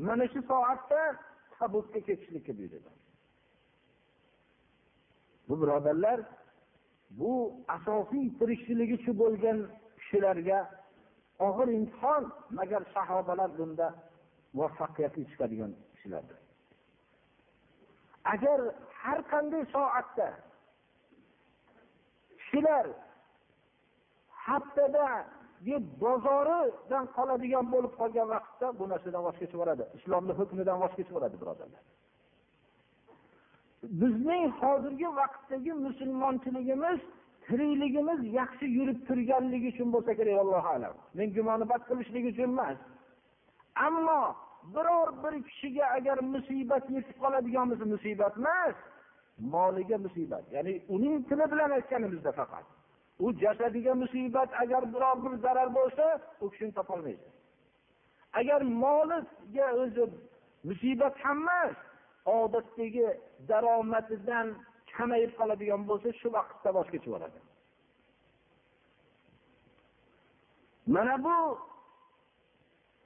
Mana 0.07 0.25
shu 0.33 0.39
soatda 0.51 1.01
tabutga 1.57 1.99
ketishlikka 2.07 2.53
buyurdi. 2.59 2.91
Bu 5.47 5.53
birodarlar 5.61 6.19
bu 7.19 7.31
asosiy 7.75 8.25
tirikchiligi 8.39 8.97
shu 9.05 9.11
bo'lgan 9.21 9.59
kishilarga 10.07 10.59
og'ir 11.47 11.67
imtihon 11.77 12.23
magar 12.59 12.83
sahobalar 12.95 13.49
bunda 13.59 13.87
muvaffaqiyatli 14.53 15.23
chiqadigan 15.31 15.71
kishilardir. 15.93 16.37
Agar 18.33 18.59
har 19.01 19.19
qanday 19.31 19.63
soatda 19.75 20.27
kishilar 22.39 22.85
haftada 24.45 25.07
bozoridan 26.03 27.05
qoladigan 27.17 27.65
bo'lib 27.73 27.93
qolgan 27.99 28.27
vaqtda 28.35 28.67
bu 28.79 28.83
narsadan 28.91 29.21
voz 29.27 29.35
kechib 29.39 29.55
yuboradi 29.57 29.83
islomni 29.97 30.33
hukmidan 30.39 30.77
voz 30.83 30.93
kechib 30.97 31.11
yuboradi 31.11 31.37
birodarlar. 31.41 31.83
Bizning 34.01 34.43
hozirgi 34.61 35.09
vaqtdagi 35.21 35.73
musulmonchiligimiz 35.85 36.99
tirikligimiz 37.47 38.21
yaxshi 38.39 38.65
yurib 38.77 38.99
turganligi 39.07 39.67
uchun 39.73 39.89
bo'lsa 39.95 40.11
kerak 40.19 40.37
allohu 40.43 40.69
alam. 40.75 40.93
Men 41.17 41.27
gumonibat 41.37 41.81
qilishlik 41.89 42.25
uchun 42.31 42.49
emas. 42.53 42.77
Ammo 43.87 44.21
biror 44.75 45.09
bir 45.23 45.33
kishiga 45.47 45.85
agar 45.97 46.17
musibat 46.33 46.85
yetib 46.95 47.17
qoladigan 47.23 47.65
bo'lsa 47.69 47.85
musibat 47.93 48.33
emas 48.41 48.75
moliga 49.53 49.97
musibat. 50.05 50.45
Ya'ni 50.55 50.73
uning 50.95 51.15
tili 51.29 51.45
bilan 51.51 51.71
aytganimizda 51.77 52.31
faqat. 52.39 52.65
U 53.25 53.27
jasadiga 53.43 53.93
musibat 54.03 54.49
agar 54.63 54.83
biror 54.93 55.17
bir 55.23 55.33
zarar 55.45 55.69
bo'lsa 55.79 56.05
u 56.41 56.45
kishini 56.51 56.73
topolmaysiz 56.79 57.31
agar 58.39 58.61
moliga 58.61 59.67
o'zi 59.83 60.05
musibat 60.63 61.15
ham 61.23 61.37
emas 61.37 61.75
odatdagi 62.25 63.07
daromadidan 63.49 64.47
kamayib 64.97 65.31
qoladigan 65.39 65.81
bo'lsa 65.89 66.09
shu 66.19 66.27
vaqtda 66.37 66.69
voz 66.77 66.87
kechib 66.93 67.09
yuboradi 67.09 67.39
mana 70.95 71.15
bu 71.25 71.37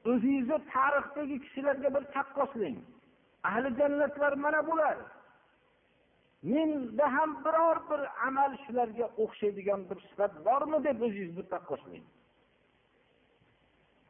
o'zingizni 0.10 0.58
tarixdagi 0.74 1.38
kishilarga 1.44 1.90
bir 1.96 2.04
taqqoslang. 2.16 2.78
Ahli 3.50 3.70
jannatlar 3.80 4.34
mana 4.46 4.62
bular. 4.68 4.98
Menda 6.44 7.06
ham 7.16 7.32
biror 7.46 7.78
bir 7.90 8.02
amal 8.28 8.52
shularga 8.66 9.06
o'xshaydigan 9.24 9.82
bir 9.90 9.98
sifat 10.10 10.34
bormi 10.46 10.78
deb 10.88 10.98
o'zingizni 11.06 11.38
bir 11.40 11.48
taqqoslang. 11.54 12.06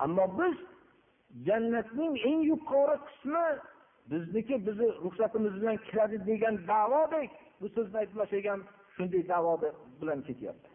Ammo 0.03 0.25
biz 0.39 0.57
jannatning 1.47 2.13
eng 2.29 2.41
yuqori 2.51 2.97
qismi 3.07 3.45
bizniki 4.11 4.55
bizni 4.67 4.87
ruxsatimiz 5.03 5.53
bilan 5.61 5.77
kiradi 5.87 6.17
degan 6.29 6.55
da'vodek 6.69 7.31
bu 7.61 7.69
so'zni 7.75 7.97
aytmas 8.03 8.33
ekan 8.39 8.59
shunday 8.95 9.23
davo 9.31 9.53
bilan 10.01 10.19
ketyapti. 10.27 10.69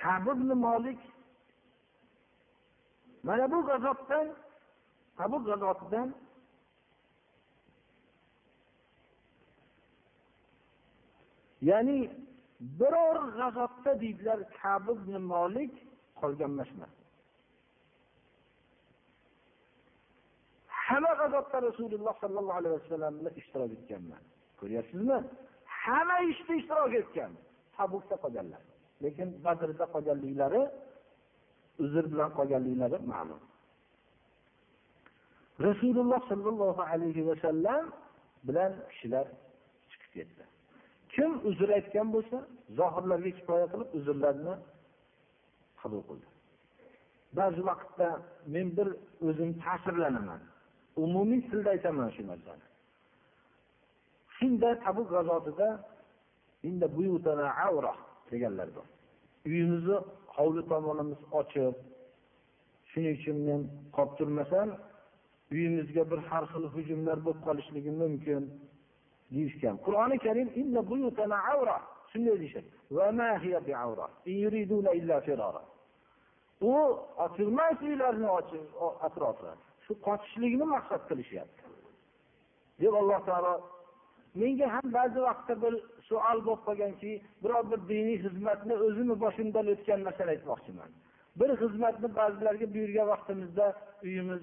Kabi 0.00 0.30
molik 0.66 1.00
mana 3.26 3.50
bu 3.52 3.58
g'azotdan 3.68 4.26
tabuk 5.16 5.42
g'azotidan 5.48 6.08
ya'ni 11.70 11.98
biror 12.80 13.18
g'azotda 13.38 13.92
deydilar 14.02 14.38
kabi 14.62 15.18
molik 15.32 15.72
qolgan 16.20 16.50
emasman 16.54 16.92
hamma 20.86 21.12
g'azotda 21.20 21.56
rasululloh 21.68 22.14
sollallohu 22.22 22.58
alayhi 22.60 22.76
vasallam 22.80 23.12
bilan 23.18 23.34
ishtirok 23.40 23.70
etganman 23.78 24.24
ko'ryapsizmi? 24.60 25.18
Hamma 25.80 26.16
ishda 26.32 26.52
ishtirok 26.60 26.94
etgan. 27.00 27.32
Tabukda 27.76 28.16
qolganlar. 28.24 28.62
Lekin 29.04 29.28
badrda 29.44 29.84
qolganliklari 29.94 30.62
uzr 31.84 32.04
bilan 32.12 32.30
qolganliklari 32.38 32.98
ma'lum. 33.12 33.42
Rasululloh 35.66 36.20
sollallohu 36.30 36.82
alayhi 36.92 37.22
vasallam 37.30 37.84
bilan 38.48 38.72
kishilar 38.90 39.26
chiqib 39.90 40.10
ketdi. 40.16 40.42
Kim 41.14 41.30
uzr 41.48 41.68
aytgan 41.78 42.08
bo'lsa 42.14 42.36
zohirlarga 42.78 43.30
kifoya 43.38 43.66
qilib 43.72 43.88
uzrlarni 43.98 44.54
qabul 45.80 46.02
qildi. 46.08 46.28
Ba'zi 47.38 47.60
vaqtda 47.70 48.08
men 48.54 48.66
bir 48.76 48.88
o'zim 49.28 49.50
ta'sirlanaman. 49.64 50.40
Umumiy 51.04 51.40
tilda 51.50 51.70
aytaman 51.76 52.08
shu 52.16 52.22
narsani. 52.32 52.64
Shunda 54.36 54.68
tabuk 54.84 55.08
g'azotida 55.14 55.68
deganlar 58.30 58.68
bor. 58.76 58.86
Uyimizni 59.48 59.96
hovli 60.36 60.62
tomonimiz 60.70 61.20
ochiq 61.40 61.74
shuning 62.90 63.14
uchun 63.18 63.36
men 63.48 63.60
qolib 63.96 64.12
turmasam 64.18 64.68
uyimizga 65.52 66.02
bir 66.10 66.20
har 66.28 66.44
xil 66.52 66.64
hujumlar 66.74 67.18
bo'lib 67.26 67.40
qolishligi 67.46 67.92
mumkin 68.02 68.42
deyishgan. 69.34 69.76
Qur'oni 69.86 70.16
karim 70.26 70.48
shunday 72.12 72.36
deyishadi. 72.42 72.68
U 76.70 76.72
ochilmas 77.24 77.78
uylarni 77.88 78.28
atrofi. 79.06 79.50
Shu 79.84 79.92
qochishlikni 80.06 80.66
maqsad 80.74 81.02
qilishyapti. 81.08 81.62
Deb 82.80 82.92
alloh 83.00 83.20
taolo 83.28 83.52
menga 84.40 84.66
ham 84.74 84.86
ba'zi 84.98 85.18
vaqtda 85.28 85.54
bir 85.64 85.74
savol 86.08 86.38
bo'lib 86.46 86.62
qolganki 86.68 87.12
biror 87.42 87.64
bir 87.70 87.80
diniy 87.90 88.18
xizmatni 88.24 88.74
o'zimni 88.86 89.16
boshimdan 89.24 89.66
o'tgan 89.74 90.00
narsani 90.06 90.30
aytmoqchiman. 90.36 90.90
Bir 91.40 91.50
xizmatni 91.62 92.08
ba'zilarga 92.18 92.66
buyurgan 92.74 93.06
vaqtimizda 93.12 93.66
uyimiz 94.06 94.42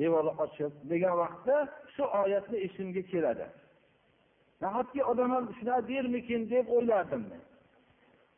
devori 0.00 0.32
ochiq 0.44 0.72
degan 0.92 1.14
vaqtda 1.22 1.56
shu 1.94 2.04
oyatni 2.22 2.58
esimga 2.66 3.02
keladi. 3.12 3.46
Nahotki 4.62 5.00
odamlar 5.10 5.42
shunaqa 5.58 5.82
dermikin 5.90 6.40
deb 6.54 6.66
o'ylardim 6.76 7.22
men 7.30 7.42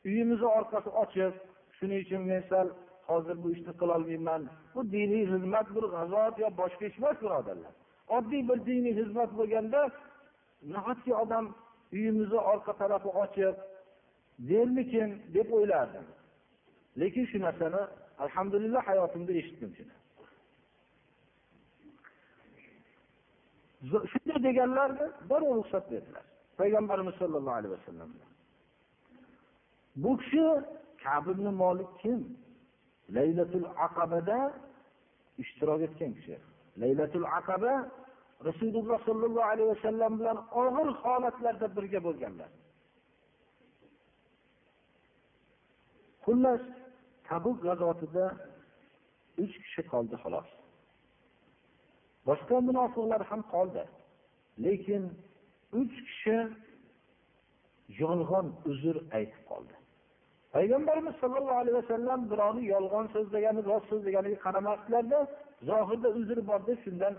uyimizni 0.08 0.48
orqasi 0.58 0.90
ochiq 1.02 1.34
shuning 1.78 2.00
uchun 2.04 2.22
men 2.30 2.42
sal 2.50 2.68
hozir 3.08 3.36
bu 3.42 3.48
ishni 3.56 3.72
qilolmayman 3.80 4.42
bu 4.74 4.80
diniy 4.94 5.24
xizmat 5.32 5.66
bir 5.76 5.84
g'azot 5.94 6.34
yo 6.42 6.48
boshqa 6.60 6.84
ish 6.90 6.98
emas 7.00 7.16
birodarlar. 7.24 7.72
Oddiy 8.16 8.42
bir 8.48 8.58
diniy 8.68 8.94
xizmat 9.00 9.30
bo'lganda 9.38 9.80
nahotki 10.62 11.14
odam 11.14 11.54
uyimizni 11.92 12.38
orqa 12.52 12.72
tarafi 12.80 13.08
ochiq 13.08 13.56
dermikin? 14.38 15.22
deb 15.34 15.52
o'ylardim. 15.52 16.06
Lekin 17.00 17.24
shu 17.30 17.38
narsani 17.40 17.82
alhamdulillah 18.18 18.82
hayotimda 18.88 19.32
eshitdim 19.40 19.70
shuni. 19.78 19.94
Shunday 24.12 24.38
deganlarni 24.48 25.06
darrov 25.30 25.52
ruxsat 25.58 25.84
berdilar. 25.92 26.24
Payg'ambarimiz 26.60 27.14
sollallohu 27.22 27.56
alayhi 27.60 27.74
vasallam. 27.78 28.10
Bu 30.02 30.10
kishi 30.20 30.44
kab 31.04 31.24
ibn 31.32 31.46
molik 31.62 31.90
kim? 32.02 32.20
Laylatul 33.16 33.66
aqabada 33.86 34.38
ishtirok 35.42 35.80
etgan 35.86 36.12
kishi. 36.16 36.36
Laylatul 36.82 37.26
aqaba 37.38 37.72
rasululloh 38.48 38.98
sollallohu 39.08 39.48
alayhi 39.52 39.70
vasallam 39.74 40.12
bilan 40.20 40.38
og'ir 40.60 40.88
holatlarda 41.02 41.66
birga 41.76 42.00
bo'lganlar. 42.06 42.50
Xullas 46.24 46.62
tabuk 47.28 47.56
g'azotida 47.66 48.24
uch 49.42 49.54
kishi 49.64 49.82
qoldi 49.92 50.16
xolos. 50.22 50.48
Boshqa 52.28 52.56
munofiqlar 52.68 53.22
ham 53.30 53.42
qoldi. 53.54 53.82
Lekin 54.64 55.02
uch 55.80 55.96
kishi 56.08 56.38
yolg'on 58.02 58.46
uzr 58.70 58.96
aytib 59.18 59.42
qoldi. 59.50 59.74
Payg'ambarimiz 60.54 61.14
sollallohu 61.22 61.60
alayhi 61.62 61.78
vasallam 61.82 62.20
birovni 62.30 62.64
yolg'on 62.74 63.06
so'zlagani 63.14 63.60
rost 63.70 63.86
so'zlaganiga 63.92 64.38
qaramasdilarda 64.46 65.18
zohirda 65.68 66.08
uzr 66.20 66.38
bor 66.50 66.60
deb 66.68 66.78
shundan 66.86 67.14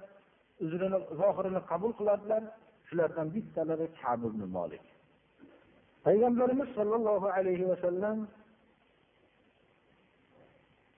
uzrini 0.64 1.00
zohirini 1.22 1.62
qabul 1.72 1.92
qiladilar. 2.00 2.44
Shulardan 2.88 3.28
bittalari 3.36 3.88
kab 4.02 4.22
ibn 4.30 4.42
molik 4.58 4.86
payg'ambarimiz 6.06 6.70
sollallohu 6.78 7.28
alayhi 7.38 7.66
vasallam 7.72 8.18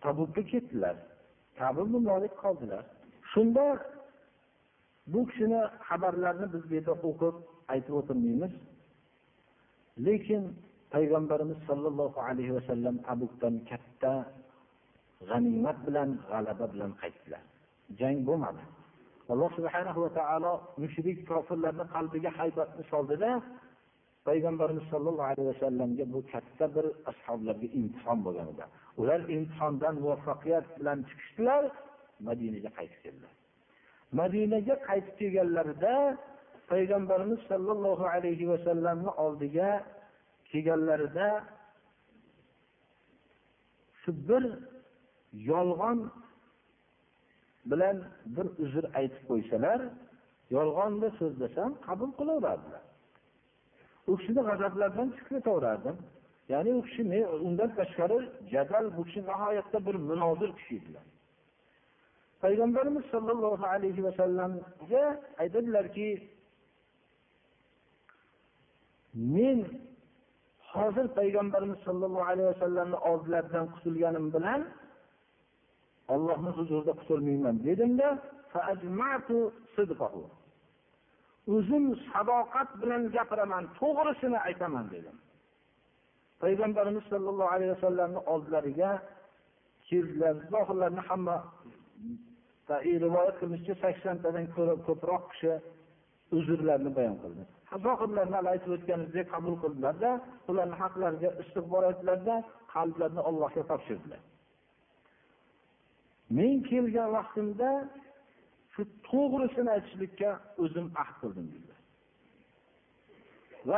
tabukka 0.03 0.41
ketdilar. 0.51 0.95
Kab 1.59 1.76
ibn 1.84 1.95
molik 2.09 2.34
qoldilar. 2.43 2.84
Shunda 3.32 3.66
bu 5.14 5.20
kishini 5.30 5.61
xabarlarini 5.88 6.47
biz 6.53 6.64
bu 6.70 6.74
yerda 6.78 6.93
o'qib 7.09 7.36
aytib 7.74 7.93
o'tirmaymiz. 7.99 8.53
Lekin 10.05 10.43
payg'ambarimiz 10.93 11.59
sollallohu 11.70 12.20
alayhi 12.30 12.53
vasallam 12.57 12.95
tabukdan 13.07 13.55
katta 13.70 14.14
g'animat 15.30 15.78
bilan 15.88 16.09
g'alaba 16.30 16.66
bilan 16.74 16.91
qaytdilar. 17.01 17.43
Jang 17.99 18.18
bo'lmadi. 18.28 18.64
Alloh 19.32 19.49
subhanahu 19.57 19.99
va 20.05 20.09
taolo 20.19 20.53
mushrik 20.84 21.17
kofirlarni 21.30 21.86
qalbiga 21.95 22.30
haybatni 22.39 22.84
soldida 22.93 23.32
payg'ambarimiz 24.28 24.86
sollallohu 24.93 25.30
alayhi 25.32 25.49
vasallamga 25.53 26.05
bu 26.13 26.19
katta 26.32 26.65
bir 26.76 26.86
ashoblarga 27.11 27.67
imtihon 27.80 28.19
bo'lgan 28.26 28.47
edi. 28.53 28.65
Ular 29.01 29.19
imtihondan 29.36 29.95
muvaffaqiyat 30.03 30.65
bilan 30.78 30.97
chiqishdilar 31.09 31.63
madinaga 32.28 32.69
qaytib 32.78 32.99
keldilar. 33.05 33.34
Madinaga 34.19 34.76
qaytib 34.88 35.15
kelganlarida 35.21 35.95
payg'ambarimiz 36.71 37.39
sollallohu 37.51 38.05
alayhi 38.15 38.45
vasallamni 38.53 39.11
oldiga 39.26 39.69
kelganlarida 40.49 41.28
shu 44.01 44.11
bir 44.28 44.43
yolg'on 45.51 45.99
bilan 47.72 47.97
bir 48.36 48.47
uzr 48.64 48.86
aytib 48.99 49.24
qo'ysalar 49.30 49.80
yolg'onni 50.55 51.09
so'zlasam 51.20 51.72
qabul 51.88 52.11
qilaveradilar 52.20 52.84
u 54.09 54.11
kishini 54.20 54.41
g'azablaridan 54.49 55.07
chiqib 55.18 55.47
ya'ni 56.51 56.72
u 56.80 56.82
kishi 56.88 57.03
men 57.11 57.24
undan 57.47 57.70
tashqari 57.80 58.18
jadal 58.53 58.86
bu 58.97 59.01
kishi 59.07 59.22
nihoyatda 59.30 59.80
bir 59.88 59.95
munozir 60.09 60.51
kishi 60.59 60.74
edilar 60.80 61.05
payg'ambarimiz 62.43 63.05
sollallohu 63.14 63.66
alayhi 63.76 64.01
vasallamga 64.07 65.03
aytadilarki 65.41 66.09
men 69.36 69.59
hozir 70.74 71.07
payg'ambarimiz 71.20 71.80
sollallohu 71.88 72.28
alayhi 72.32 72.49
vasallamni 72.53 72.97
oldilaridan 73.09 73.66
qutulganim 73.74 74.26
bilan 74.36 74.61
ollohni 76.14 76.51
huzurida 76.58 76.93
qutulmayman 76.99 77.56
dedimda 77.68 78.10
o'zim 81.56 81.86
sadoqat 82.12 82.70
bilan 82.82 83.04
gapiraman 83.16 83.64
to'g'risini 83.80 84.39
aytaman 84.47 84.86
dedim. 84.95 85.16
Payg'ambarimiz 86.43 87.04
sollallohu 87.12 87.51
alayhi 87.56 87.74
vasallamni 87.76 88.22
oldilariga 88.34 88.91
keldilar. 89.88 90.36
Zohirlarni 90.54 91.01
hamma 91.10 91.38
rivoyat 93.06 93.36
qilinishicha 93.39 93.76
saksontadan 93.84 94.45
ko'ra 94.56 94.76
ko'proq 94.88 95.24
kishi 95.32 95.54
uzrlarini 96.38 96.91
bayon 96.97 97.18
qildi. 97.24 97.43
Zohirlarni 97.86 98.36
hali 98.38 98.49
aytib 98.54 98.72
o'tganimizdek 98.78 99.28
qabul 99.34 99.56
qildilarda 99.64 100.12
ularni 100.49 100.76
haqlariga 100.84 101.30
istig'bor 101.43 101.84
aytdilarda 101.89 102.36
qalblarini 102.74 103.22
allohga 103.30 103.64
topshirdilar. 103.72 104.22
Men 106.30 106.63
kelgan 106.69 107.09
vaqtimda 107.17 107.71
shu 108.76 108.82
to'g'risini 109.09 109.69
aytishlikka 109.78 110.30
o'zim 110.63 110.88
ahd 111.03 111.15
qildim 111.21 111.47
dedilar 111.53 111.80
va 113.67 113.76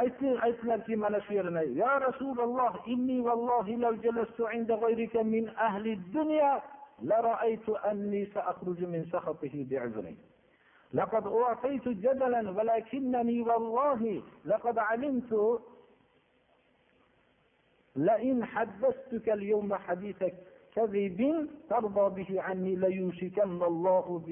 aytdilarki 0.47 0.95
mana 1.03 1.19
shu 1.25 1.33
yerini 1.39 1.63
ya 1.81 1.93
rasululloh 2.07 2.73
inni 2.93 3.17
لقد 10.93 11.27
أعطيت 11.27 11.87
جدلا 11.87 12.49
ولكنني 12.51 13.41
والله 13.41 14.23
لقد 14.45 14.77
علمت 14.79 15.59
لئن 17.95 18.45
حدثتك 18.45 19.29
اليوم 19.29 19.75
حديث 19.75 20.23
كذب 20.74 21.48
ترضى 21.70 22.22
به 22.22 22.42
عني 22.42 22.76
ليوشكن 22.76 23.62
الله 23.62 24.22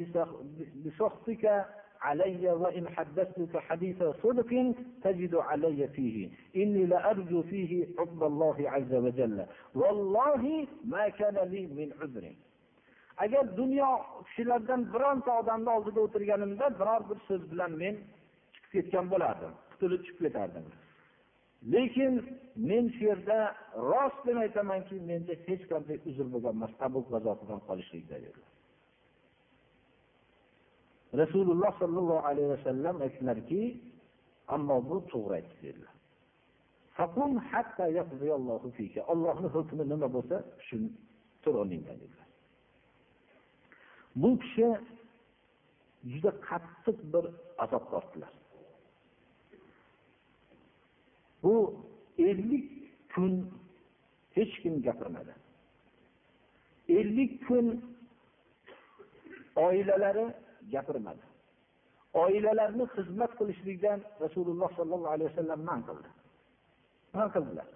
بسخطك 0.84 1.64
علي 2.00 2.50
وإن 2.50 2.88
حدثتك 2.88 3.58
حديث 3.58 4.02
صدق 4.22 4.74
تجد 5.02 5.34
علي 5.34 5.88
فيه 5.88 6.28
إني 6.56 6.86
لأرجو 6.86 7.42
فيه 7.42 7.86
حب 7.98 8.22
الله 8.24 8.56
عز 8.70 8.94
وجل 8.94 9.46
والله 9.74 10.66
ما 10.84 11.08
كان 11.08 11.48
لي 11.48 11.66
من 11.66 11.92
عذر 12.02 12.24
agar 13.24 13.56
dunyo 13.56 13.88
kishilardan 14.26 14.82
bironta 14.94 15.30
odamni 15.40 15.70
oldida 15.76 16.00
o'tirganimda 16.06 16.66
biror 16.80 17.02
bir 17.10 17.18
so'z 17.28 17.42
bilan 17.52 17.72
men 17.82 17.94
chiqib 18.54 18.70
ketgan 18.74 19.06
bo'lardim 19.12 19.52
qutulib 19.70 20.02
chiqib 20.06 20.20
ketardim 20.26 20.66
Lekin 21.71 22.13
men 22.55 22.89
shu 22.95 23.03
yerda 23.11 23.37
rostini 23.91 24.39
aytamanki 24.45 24.95
menda 25.09 25.33
hech 25.47 25.63
qanday 25.71 25.97
uzr 26.09 26.25
bo'lgan 26.33 26.53
emas 26.59 26.73
tabuk 26.81 27.05
g'azotidan 27.13 27.59
qolishlikda 27.67 28.17
dedi 28.25 28.41
rasululloh 31.21 31.71
sollallohu 31.81 32.23
alayhi 32.29 32.49
vasallam 32.55 32.95
aytdilarki 33.05 33.61
ammo 34.55 34.77
bu 34.89 34.97
to'g'ri 35.11 35.33
aytdi 35.39 35.57
dedilar. 35.67 35.93
Ollohni 39.13 39.47
hukmi 39.55 39.83
nima 39.91 40.07
bo'lsa 40.15 40.35
shuni 40.67 40.89
tur 41.43 41.53
o'rningdan 41.61 41.97
dedilar. 42.03 42.27
Bu 44.21 44.29
kishi 44.43 44.67
juda 46.11 46.31
qattiq 46.47 46.97
bir 47.13 47.25
azob 47.63 47.83
tortdilar. 47.91 48.33
Bu 51.43 51.55
ellik 52.17 52.65
kun 53.15 53.33
hech 54.35 54.53
kim 54.61 54.81
gapirmadi. 54.81 55.33
Ellik 56.89 57.47
kun 57.47 57.67
oilalari 59.55 60.25
gapirmadi. 60.71 61.23
Oilalarni 62.13 62.85
xizmat 62.95 63.31
qilishlikdan 63.39 63.99
rasululloh 64.23 64.69
sollallohu 64.77 65.13
alayhi 65.15 65.29
vasallam 65.31 65.61
man 65.69 65.81
qildi. 65.87 66.09
Man 67.13 67.29
qildilar. 67.35 67.67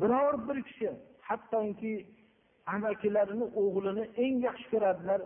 Biror 0.00 0.34
bir 0.48 0.58
kishi 0.68 0.90
hattoki 1.28 1.94
amakilarini 2.74 3.46
o'g'lini 3.62 4.04
eng 4.24 4.36
yaxshi 4.48 4.66
ko'radilar 4.72 5.20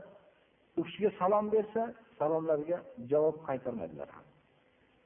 u 0.79 0.81
kishiga 0.87 1.11
salom 1.21 1.47
bersa 1.55 1.83
salomlariga 2.19 2.79
javob 3.11 3.37
qaytarmadilar 3.49 4.09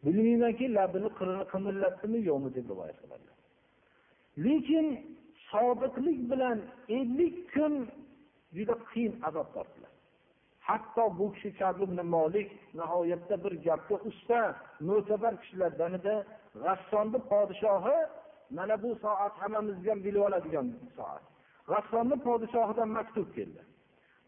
bilmaymanki 0.05 0.67
labini 0.75 1.11
qimirlatdimi 1.53 2.19
yo'qmi 2.31 2.51
deb 2.57 2.67
rivoyat 2.73 2.99
qiladilar. 3.03 3.39
Lekin 4.45 4.87
sodiqlik 5.51 6.19
bilan 6.31 6.59
ellik 6.99 7.37
kun 7.55 7.75
juda 8.57 8.75
qiyin 8.91 9.15
azob 9.29 9.49
tortdilar. 9.55 9.93
Hatto 10.69 11.05
bu 11.19 11.27
kishi 11.35 11.51
kabib 11.61 11.91
molik 12.15 12.51
nihoyatda 12.79 13.37
bir 13.45 13.53
gapga 13.67 13.97
usta 14.11 14.41
mo'tabar 14.89 15.35
kishilardan 15.43 15.93
edi 15.99 16.15
g'assonni 16.65 17.19
podshohi 17.31 17.99
mana 18.57 18.75
bu 18.83 18.91
soat 19.03 19.35
hammamizga 19.43 19.91
ham 19.93 20.01
bilib 20.07 20.23
oladigan 20.29 20.67
soat. 20.97 21.25
G'assonni 21.71 22.17
podshohidan 22.27 22.89
maktub 22.99 23.29
keldi. 23.37 23.61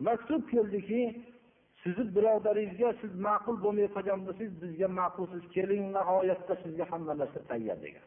Maktub 0.08 0.42
keldiki 0.52 1.00
sizni 1.82 2.04
birodaringizga 2.16 2.90
siz 3.02 3.12
ma'qul 3.26 3.56
bo'lmay 3.64 3.88
qolgan 3.94 4.18
bo'lsangiz 4.26 4.54
bizga 4.62 4.88
ma'qulsiz 5.00 5.42
keling 5.54 5.84
nihoyatda 5.96 6.54
sizga 6.64 6.84
hamma 6.92 7.14
narsa 7.20 7.40
tayyor 7.50 7.78
degan. 7.84 8.06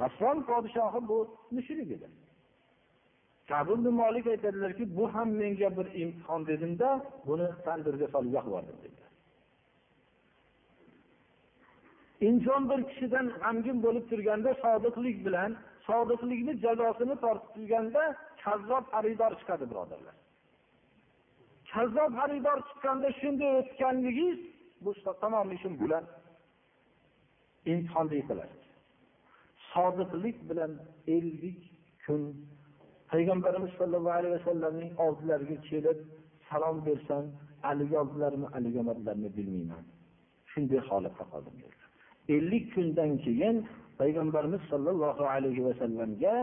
G'asson 0.00 0.36
podshohi 0.48 1.00
bu 1.10 1.18
mushrik 1.56 1.90
edi. 1.96 2.08
Kabul 3.50 3.78
molik 4.00 4.26
aytadilarki 4.34 4.84
bu 4.96 5.04
ham 5.14 5.28
menga 5.40 5.68
bir 5.78 5.86
imtihon 6.02 6.40
dedimda 6.50 6.88
buni 7.28 7.48
tandirga 7.64 8.06
solib 8.14 8.32
yoqibordim 8.38 8.76
dedilar 8.84 9.12
inson 12.28 12.62
bir 12.70 12.80
kishidan 12.90 13.26
g'amgin 13.42 13.78
bo'lib 13.84 14.04
turganda 14.10 14.50
sodiqlik 14.64 15.18
bilan 15.26 15.50
sodiqlikni 15.88 16.52
jazosini 16.64 17.16
tortib 17.24 17.50
turganda 17.56 18.02
kazzob 18.44 18.84
xaridor 18.92 19.32
chiqadi 19.40 19.64
birodarlar. 19.70 20.14
Kazzob 21.74 22.10
xaridor 22.18 22.58
chiqqanda 22.68 23.08
shunday 23.20 23.50
o'tganligingiz 23.60 24.40
bu 24.84 24.90
tamom 25.22 25.48
ishim 25.56 25.74
bilan 25.82 26.04
imtihonda 27.72 28.14
yiqilasiz 28.20 28.62
sodiqlik 29.72 30.36
bilan 30.50 30.72
ellik 31.16 31.60
kun 32.04 32.20
payg'ambarimiz 33.12 33.72
sollallohu 33.80 34.16
alayhi 34.18 34.34
vasallamning 34.38 34.90
oldilariga 35.04 35.56
kelib 35.68 35.98
salom 36.48 36.76
bersam 36.86 37.24
haligi 37.66 37.96
oldilarmi 38.02 38.46
haligi 38.54 38.78
olmadilarmi 38.82 39.28
bilmayman. 39.36 39.84
Shunday 40.50 40.80
holatda 40.88 41.24
qoldim 41.32 41.54
dedilar. 41.62 41.88
Ellik 42.34 42.64
kundan 42.74 43.10
keyin 43.24 43.56
payg'ambarimiz 44.00 44.62
sollallohu 44.72 45.24
alayhi 45.34 45.62
vasallamga 45.68 46.34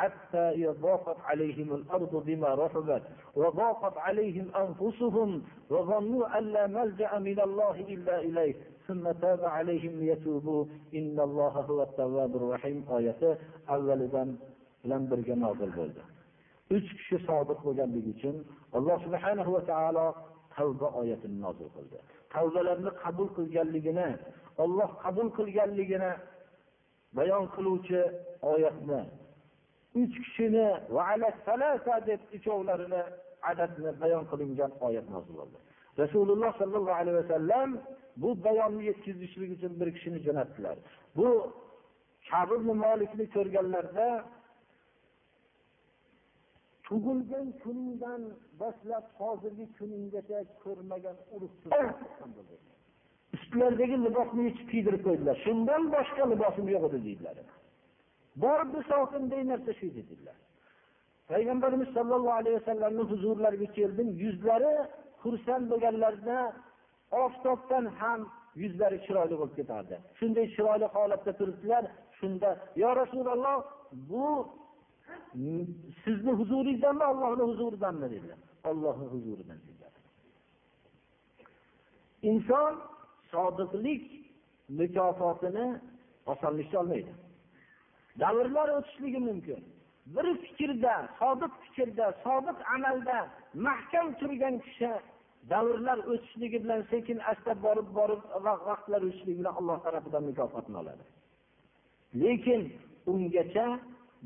وعلى 0.00 0.12
الثلاثة 0.12 0.34
الذين 0.34 0.34
خلفوا 0.34 0.34
حتى 0.34 0.38
إذا 0.38 0.70
ضاقت 0.72 1.20
عليهم 1.20 1.74
الأرض 1.74 2.24
بما 2.26 2.54
رحبت 2.54 3.02
وضاقت 3.36 3.98
عليهم 3.98 4.50
أنفسهم 4.56 5.42
وظنوا 5.70 6.38
أن 6.38 6.44
لا 6.44 6.66
ملجأ 6.66 7.18
من 7.18 7.40
الله 7.40 7.80
إلا 7.80 8.20
إليه 8.20 8.54
ثم 8.88 9.12
تاب 9.12 9.44
عليهم 9.44 9.90
ليتوبوا 10.00 10.64
إن 10.94 11.20
الله 11.20 11.48
هو 11.48 11.82
التواب 11.82 12.36
الرحيم 12.36 12.84
آية 12.90 13.38
أولا 13.70 14.36
bilan 14.84 15.02
birga 15.10 15.34
nozil 15.44 15.70
bo'ldi 15.78 16.02
uch 16.76 16.88
kishi 16.98 17.16
sodiq 17.28 17.58
bo'lganligi 17.66 18.10
uchun 18.16 18.36
alloh 18.76 18.96
subhanahu 19.06 19.50
va 19.56 19.62
taolo 19.70 20.06
tavba 20.56 20.88
oyatini 21.00 21.38
nozil 21.44 21.68
qildi 21.76 21.98
tavbalarni 22.34 22.90
qabul 23.02 23.28
qilganligini 23.36 24.08
olloh 24.64 24.90
qabul 25.04 25.28
qilganligini 25.38 26.12
bayon 27.18 27.44
qiluvchi 27.54 28.00
oyatni 28.52 29.00
uch 29.95 30.15
kishini 30.23 30.67
deb 32.07 32.21
uchovlarini 32.37 33.01
adadni 33.51 33.91
bayon 34.01 34.23
qilingan 34.31 34.71
oyat 34.87 35.07
nozil 35.13 35.33
bo'ldi. 35.39 35.57
Rasululloh 36.01 36.51
sollallohu 36.61 36.99
alayhi 37.01 37.17
vasallam 37.21 37.69
bu 38.21 38.29
bayonni 38.43 38.83
yetkazishlik 38.89 39.49
uchun 39.57 39.73
bir 39.79 39.89
kishini 39.95 40.19
jo'natdilar. 40.25 40.77
Bu 41.17 41.27
kabi 42.29 42.55
molikni 42.85 43.25
ko'rganlarida 43.35 44.09
tug'ilgan 46.87 47.47
kuningdan 47.63 48.21
boshlab 48.61 49.05
hozirgi 49.19 49.65
kuninggacha 49.77 50.39
ko'rmagan 50.63 51.17
ustlaridagi 53.35 53.97
libosni 54.05 54.41
yechib 54.47 54.67
kiydirib 54.71 55.01
qo'ydilar. 55.07 55.35
Shundan 55.45 55.83
boshqa 55.95 56.23
libosim 56.33 56.65
yo'q 56.75 56.83
edi 56.89 56.99
deydilar. 57.07 57.35
Bor 58.41 58.59
bunday 59.13 59.41
narsa 59.51 59.71
shu 59.79 59.87
dedilar. 59.97 60.37
Payg'ambarimiz 61.29 61.89
sollallohu 61.97 62.37
alayhi 62.41 62.57
vasallamni 62.59 63.03
huzurlariga 63.11 63.67
keldim. 63.77 64.07
Yuzlari 64.23 64.73
xursand 65.21 65.63
bo'lganlarida 65.71 66.37
oftobdan 67.23 67.85
ham 67.99 68.19
yuzlari 68.63 68.97
chiroyli 69.05 69.35
bo'lib 69.39 69.55
ketardi. 69.59 69.95
Shunday 70.19 70.45
chiroyli 70.55 70.87
holatda 70.95 71.31
turibdilar. 71.39 71.83
Shunda 72.19 72.49
yo 72.81 72.89
rasululloh 73.01 73.57
bu 74.09 74.27
sizni 76.03 76.31
huzuringizdanmi 76.39 77.03
ollohni 77.11 77.43
huzuridanmi? 77.49 78.07
dedilar. 78.13 78.39
Ollohni 78.69 79.05
huzuridan 79.13 79.57
dedilar. 79.67 79.93
Inson 82.21 82.73
sodiqlik 83.31 84.03
mukofotini 84.79 85.67
osonlikcha 86.25 86.79
olmaydi. 86.79 87.11
Davrlar 88.19 88.69
o'tishligi 88.77 89.19
mumkin. 89.29 89.61
Bir 90.15 90.27
fikrda 90.43 90.95
sodiq 91.19 91.51
fikrda 91.63 92.05
sodiq 92.25 92.57
amalda 92.75 93.17
mahkam 93.53 94.07
turgan 94.19 94.55
kishi 94.65 94.91
davrlar 95.49 95.97
o'tishligi 96.11 96.57
bilan 96.63 96.81
sekin 96.91 97.17
asta 97.31 97.51
borib 97.65 97.89
borib 97.99 98.21
vaqtlar 98.69 99.01
o'tishligi 99.07 99.39
bilan 99.39 99.53
alloh 99.59 99.77
tarafidan 99.85 100.23
mukofotni 100.29 100.77
oladi. 100.81 101.03
Lekin 102.21 102.61
ungacha 103.11 103.67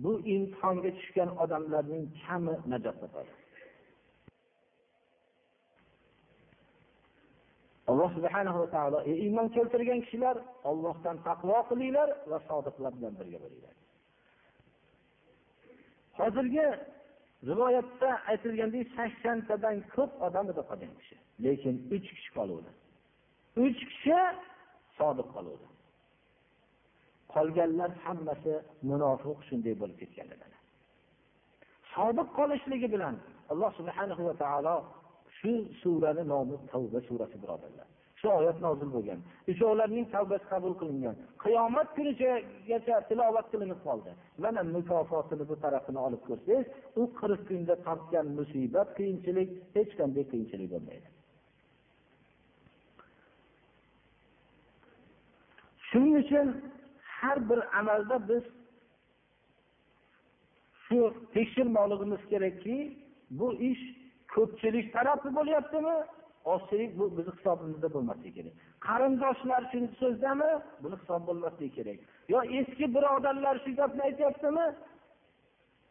bu 0.03 0.11
imtihonga 0.33 0.91
tushgan 0.97 1.29
odamlarning 1.43 2.05
kami 2.23 2.55
najot 2.71 2.95
topadi. 3.01 3.42
Alloh 7.89 8.09
subhanahu 8.17 8.57
va 8.63 8.67
taolo 8.75 8.99
e 9.09 9.13
iymon 9.25 9.47
keltirgan 9.55 9.99
kishilar 10.05 10.37
ollohdan 10.69 11.17
taqvo 11.27 11.57
qilinglar 11.69 12.09
va 12.31 12.37
sodiqlar 12.49 12.91
bilan 12.97 13.13
birga 13.19 13.39
bo'linglar. 13.43 13.75
Hozirgi 16.19 16.67
rivoyatda 17.49 18.09
aytilgandek 18.31 18.85
saksontadan 18.97 19.77
ko'p 19.95 20.11
odam 20.27 20.45
edi 20.53 20.61
qolgan 20.69 20.93
kishi 20.99 21.15
lekin 21.45 21.75
uch 21.95 22.07
kishi 22.15 22.31
qoluvdi. 22.37 22.71
Uch 23.65 23.81
kishi 23.91 24.19
sodiq 24.99 25.27
qoluvdi. 25.35 25.67
Qolganlar 27.33 27.91
hammasi 28.05 28.53
munofiq 28.89 29.39
shunday 29.47 29.73
bo'lib 29.81 29.97
ketgan 30.03 30.27
edilar 30.35 30.53
sodiq 31.95 32.27
qolishligi 32.37 32.87
bilan 32.93 33.15
alloh 33.51 33.71
subhanahu 33.79 34.21
va 34.27 34.33
taolo 34.43 34.75
shu 35.43 35.67
surani 35.81 36.23
nomi 36.27 36.55
tavba 36.71 36.99
surasi 37.07 37.37
birodarlar. 37.43 37.87
Shu 38.19 38.29
oyat 38.29 38.57
nozil 38.61 38.89
bo'lgan. 38.95 39.19
Uchovlarning 39.51 40.05
tavbasi 40.15 40.45
qabul 40.53 40.73
qilingan. 40.81 41.15
Qiyomat 41.43 41.87
kunigacha 41.95 42.95
tilovat 43.09 43.47
qilinib 43.53 43.79
qoldi. 43.87 44.11
Mana 44.43 44.63
mukofotini 44.75 45.45
bu 45.49 45.55
tarafini 45.63 45.99
olib 46.07 46.21
ko'rsangiz 46.27 46.65
u 47.01 47.03
qirq 47.19 47.41
kunda 47.49 47.75
tortgan 47.87 48.27
musibat 48.37 48.89
qiyinchilik 48.97 49.49
hech 49.75 49.91
qanday 49.99 50.23
qiyinchilik 50.31 50.69
bo'lmaydi. 50.73 51.07
Shuning 55.87 56.15
uchun 56.23 56.47
har 57.17 57.37
bir 57.49 57.59
amalda 57.79 58.17
biz 58.29 58.43
shu 60.85 60.99
tekshirmoqligimiz 61.35 62.21
kerakki 62.31 62.77
bu 63.39 63.47
ish 63.71 64.02
ko'pchilik 64.35 64.87
tarafi 64.95 65.29
bo'lyaptimi? 65.37 65.95
Ozchilik 66.53 66.91
bu 66.99 67.05
bizni 67.17 67.33
hisobimizda 67.37 67.89
bo'lmasligi 67.95 68.33
kerak. 68.37 68.53
Qarindoshlar 68.87 69.63
shu 69.71 69.79
so'zdami? 70.01 70.51
Buni 70.83 70.95
hisob 71.01 71.21
bo'lmasligi 71.27 71.71
kerak. 71.77 71.99
Yo 72.33 72.39
eski 72.59 72.85
birodarlar 72.95 73.55
shu 73.63 73.71
gapni 73.79 74.01
aytyaptimi? 74.09 74.65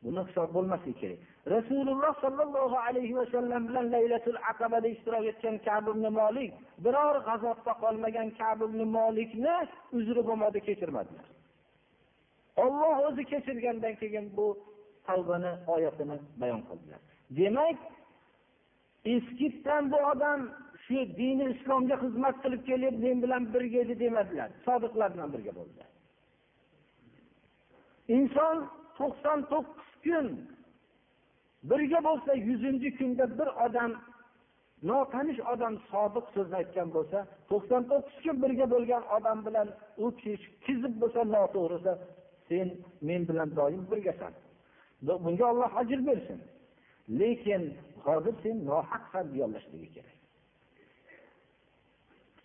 Buni 0.05 0.21
hisob 0.29 0.49
bo'lmasligi 0.57 0.99
kerak. 1.03 1.21
Rasululloh 1.55 2.13
sollallohu 2.25 2.77
alayhi 2.87 3.15
vasallam 3.21 3.63
bilan 3.69 3.87
laylatul 3.95 4.39
aqabada 4.51 4.89
ishtirok 4.95 5.25
etgan 5.33 5.57
kab 5.67 5.87
molik 6.19 6.53
biror 6.85 7.17
g'azotda 7.29 7.73
qolmagan 7.83 8.29
kab 8.41 8.61
molikni 8.97 9.57
uzri 9.99 10.23
bo'lmadi 10.29 10.59
kechirmadilar. 10.69 11.27
Olloh 12.65 12.97
o'zi 13.09 13.25
kechirgandan 13.33 13.95
keyin 14.03 14.27
bu 14.37 14.47
tavbani 15.07 15.53
oyatini 15.75 16.17
bayon 16.41 16.63
qildilar. 16.69 17.01
Demak 17.39 17.79
eskidan 19.05 19.93
bu 19.93 19.97
odam 20.13 20.41
shu 20.85 20.99
dini 21.19 21.47
islomga 21.55 21.97
xizmat 22.05 22.37
qilib 22.43 22.63
kelib 22.71 22.95
men 23.05 23.23
bilan 23.25 23.43
birga 23.55 23.79
edi 23.85 23.95
demadilar. 24.05 24.51
Sodiqlar 24.67 25.09
bilan 25.15 25.33
birga 25.35 25.53
bo'ldi. 25.59 25.83
Inson 28.17 28.57
to'qson 28.99 29.39
to'qqiz 29.53 29.91
kun 30.05 30.27
birga 31.71 32.01
bo'lsa 32.09 32.33
yuzinchi 32.49 32.91
kunda 32.99 33.25
bir 33.39 33.49
odam 33.67 33.93
notanish 34.91 35.41
odam 35.53 35.75
sodiq 35.91 36.27
so'zni 36.35 36.57
aytgan 36.63 36.89
bo'lsa 36.97 37.19
to'qson 37.51 37.83
to'qqiz 37.91 38.19
kun 38.25 38.37
birga 38.45 38.67
bo'lgan 38.75 39.03
odam 39.17 39.39
bilan 39.47 39.69
u 40.05 40.07
kishi 40.21 40.49
kizib 40.65 40.95
bo'lsa 41.03 41.21
noto'g'risi 41.35 41.93
sen 42.49 42.69
men 43.09 43.23
bilan 43.29 43.49
doim 43.59 43.83
birgasan. 43.93 44.33
Bunga 45.25 45.45
olloh 45.53 45.71
ajr 45.81 46.01
bersin. 46.09 46.39
Lekin 47.21 47.63
hozir 48.07 48.35
sen 48.43 48.57
nohaq 48.69 49.05
ham 49.13 49.27
yollashligi 49.41 49.89
kerak. 49.95 50.19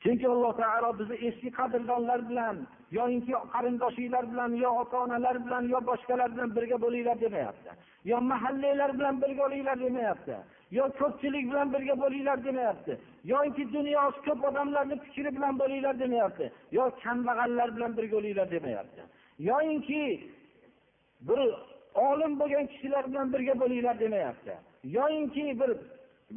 Chunki 0.04 0.28
alloh 0.34 0.54
taolo 0.62 0.90
bizni 1.00 1.16
eski 1.28 1.50
qadrdonlar 1.60 2.20
bilan 2.30 2.56
yoyinki 2.98 3.34
qarindoshinglar 3.54 4.26
bilan 4.32 4.52
yo 4.64 4.70
ota 4.82 4.98
onalar 5.06 5.36
bilan 5.46 5.64
yo 5.74 5.80
boshqalar 5.90 6.30
bilan 6.36 6.50
birga 6.56 6.78
bo'linglar 6.84 7.18
demayapti. 7.26 7.70
Yo 8.12 8.18
mahallanglar 8.32 8.92
bilan 9.00 9.16
birga 9.22 9.44
bo'linglar 9.44 9.78
demayapti. 9.86 10.36
Yo 10.78 10.84
ko'pchilik 11.00 11.46
bilan 11.52 11.68
birga 11.74 11.96
bo'linglar 12.04 12.38
demayapti. 12.48 12.94
Yoki 13.34 13.64
dunyosi 13.74 14.20
ko'p 14.28 14.42
odamlarni 14.50 14.96
fikri 15.06 15.30
bilan 15.38 15.54
bo'linglar 15.62 15.96
demayapti. 16.04 16.46
Yo 16.78 16.84
kambag'allar 17.04 17.70
bilan 17.76 17.92
birga 17.98 18.16
bo'linglar 18.18 18.48
demayapti. 18.56 19.02
Yoyinki 19.50 20.02
bir 21.28 21.40
olim 22.08 22.40
bo'lgan 22.40 22.66
kishilar 22.72 23.04
bilan 23.12 23.34
birga 23.34 23.54
bo'linglar 23.62 24.00
demayapti. 24.00 24.54
Yoyinki 24.96 25.46
bir 25.60 25.72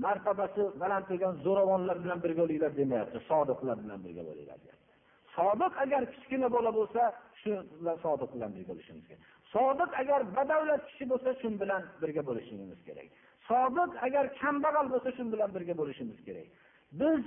martabasi 0.04 0.62
baland 0.82 1.04
bo'lgan 1.10 1.32
zo'ravonlar 1.44 1.96
bilan 2.04 2.18
birga 2.24 2.42
bo'linglar 2.42 2.72
demayapti 2.80 3.18
sodiqlar 3.30 3.76
bilan 3.84 4.00
birga 4.06 4.22
bo'linglar 4.28 4.58
deyapti. 4.64 4.92
Sodiq 5.36 5.72
agar 5.84 6.02
kichkina 6.12 6.48
bola 6.56 6.70
bo'lsa 6.78 7.02
shu 7.40 7.50
bilan 7.80 7.96
sodiq 8.04 8.30
bilan 8.34 8.50
birga 8.56 8.68
bo'lishimiz 8.70 9.04
kerak. 9.08 9.22
Sodiq 9.54 9.90
agar 10.02 10.20
badavlat 10.36 10.82
kishi 10.90 11.04
bo'lsa 11.12 11.30
shu 11.40 11.48
bilan 11.62 11.82
birga 12.02 12.22
bo'lishimiz 12.28 12.80
kerak. 12.88 13.08
Sodiq 13.50 13.90
agar 14.06 14.24
kambag'al 14.42 14.86
bo'lsa 14.92 15.10
shu 15.16 15.22
bilan 15.34 15.50
birga 15.56 15.74
bo'lishimiz 15.80 16.18
kerak. 16.26 16.48
Biz 17.00 17.20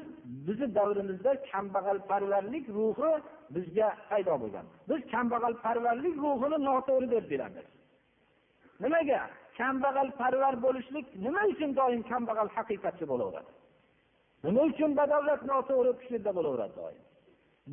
bizni 0.47 0.67
davrimizda 0.75 1.31
kambag'alparvarlik 1.51 2.65
ruhi 2.77 3.11
bizga 3.55 3.87
paydo 4.09 4.35
bo'lgan. 4.43 4.65
Biz 4.89 4.99
kambag'alparvarlik 5.13 6.15
ruhini 6.23 6.57
noto'g'ri 6.69 7.07
deb 7.15 7.25
bilamiz. 7.31 7.67
Nimaga? 8.83 9.21
Kambag'alparvar 9.59 10.55
bo'lishlik 10.65 11.05
nima 11.25 11.41
uchun 11.53 11.71
doim 11.79 12.01
kambag'al 12.11 12.49
haqiqatchi 12.57 13.05
bo'laveradi? 13.11 13.51
Nima 14.45 14.61
uchun 14.71 14.91
badavlat 14.99 15.41
noto'g'ri 15.51 15.91
fikrda 16.01 16.31
bo'laveradi 16.37 16.73
doim? 16.81 17.01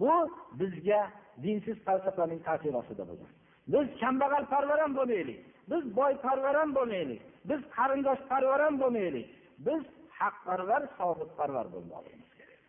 Bu 0.00 0.14
bizga 0.60 1.00
dinsiz 1.44 1.76
falsafaning 1.86 2.40
ta'siri 2.48 2.76
ostida 2.80 3.04
bo'lgan. 3.10 3.30
Biz 3.72 3.86
kambag'alparvar 4.02 4.78
ham 4.84 4.92
bo'lmaylik. 4.98 5.40
Biz 5.70 5.82
boyparvar 5.98 6.54
ham 6.60 6.70
bo'lmaylik. 6.78 7.20
Biz 7.50 7.60
qarindoshparvar 7.76 8.60
ham 8.66 8.74
bo'lmaylik. 8.82 9.26
Biz 9.66 9.82
haqparvar 10.18 10.82
sobitparvar 10.98 11.66
bo'lmoqligimiz 11.74 12.30
kerak. 12.38 12.60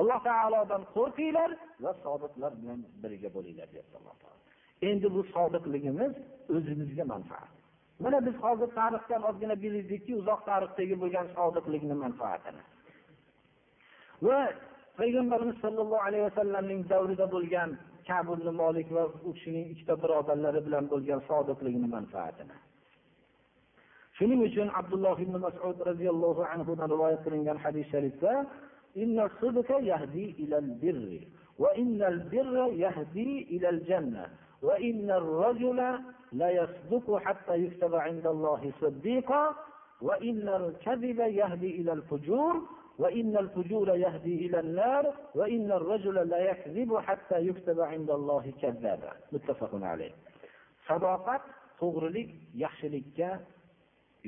Alloh 0.00 0.20
taolodan 0.28 0.82
qo'rqinglar 0.94 1.50
va 1.84 1.92
sodiqlar 2.04 2.52
bilan 2.60 2.80
birga 3.02 3.28
bo'linglar 3.36 3.66
deyapti 3.72 3.94
alloh 4.00 4.16
taolo. 4.22 4.40
Endi 4.88 5.08
bu 5.16 5.22
sodiqligimiz 5.34 6.12
o'zimizga 6.54 7.04
manfaat. 7.14 7.63
mana 8.02 8.18
biz 8.26 8.36
hozir 8.44 8.70
tarixdan 8.80 9.22
ozgina 9.28 9.56
bilinddikki 9.64 10.12
uzoq 10.20 10.40
tarixdagi 10.50 10.94
bo'lgan 11.02 11.26
sodiqlikni 11.36 11.94
manfaatini. 12.04 12.62
Va 14.26 14.38
payg'ambarimiz 14.98 15.56
sollallohu 15.64 16.04
alayhi 16.08 16.24
vasallamning 16.28 16.80
davrida 16.92 17.26
bo'lgan 17.34 17.70
kabul 18.08 18.40
molik 18.62 18.88
va 18.96 19.04
u 19.28 19.30
kishining 19.36 19.66
ikkita 19.72 19.94
birodarlari 20.02 20.60
bilan 20.66 20.84
bo'lgan 20.92 21.20
sodiqlikni 21.30 21.88
manfaatini. 21.96 22.56
Shuning 24.16 24.40
uchun 24.48 24.68
abdulloh 24.80 25.16
ibn 25.24 25.34
masud 25.46 25.78
roziyallohu 25.90 26.42
anhudan 26.54 26.88
rivoyat 26.94 27.20
qilingan 27.26 27.58
hadis 27.64 27.86
sharifda 27.92 28.32
yahdi 29.90 30.24
ilal 30.44 30.70
birri 30.82 31.22
va 31.58 31.70
innal 31.82 32.18
birra 32.32 32.66
yahdi 32.84 33.28
ilal 33.56 33.80
jannah 33.88 34.28
وإن 34.63 35.11
الرجل 35.11 35.99
لا 36.31 36.49
يصدق 36.49 37.17
حتى 37.17 37.55
يكتب 37.55 37.95
عند 37.95 38.27
الله 38.27 38.71
صديقا 38.81 39.55
وإن 40.01 40.47
الكذب 40.49 41.19
يهدي 41.19 41.81
إلى 41.81 41.93
الفجور 41.93 42.61
وإن 42.99 43.37
الفجور 43.37 43.95
يهدي 43.95 44.45
إلى 44.45 44.59
النار 44.59 45.13
وإن 45.35 45.71
الرجل 45.71 46.13
لا 46.29 46.37
يكذب 46.51 46.97
حتى 46.97 47.39
يكتب 47.47 47.79
عند 47.79 48.09
الله 48.11 48.53
كذابا 48.61 49.11
متفق 49.31 49.69
عليه 49.83 50.11
صداقة 50.87 51.41
to'g'rilik 51.79 52.29
yaxshilikka 52.63 53.29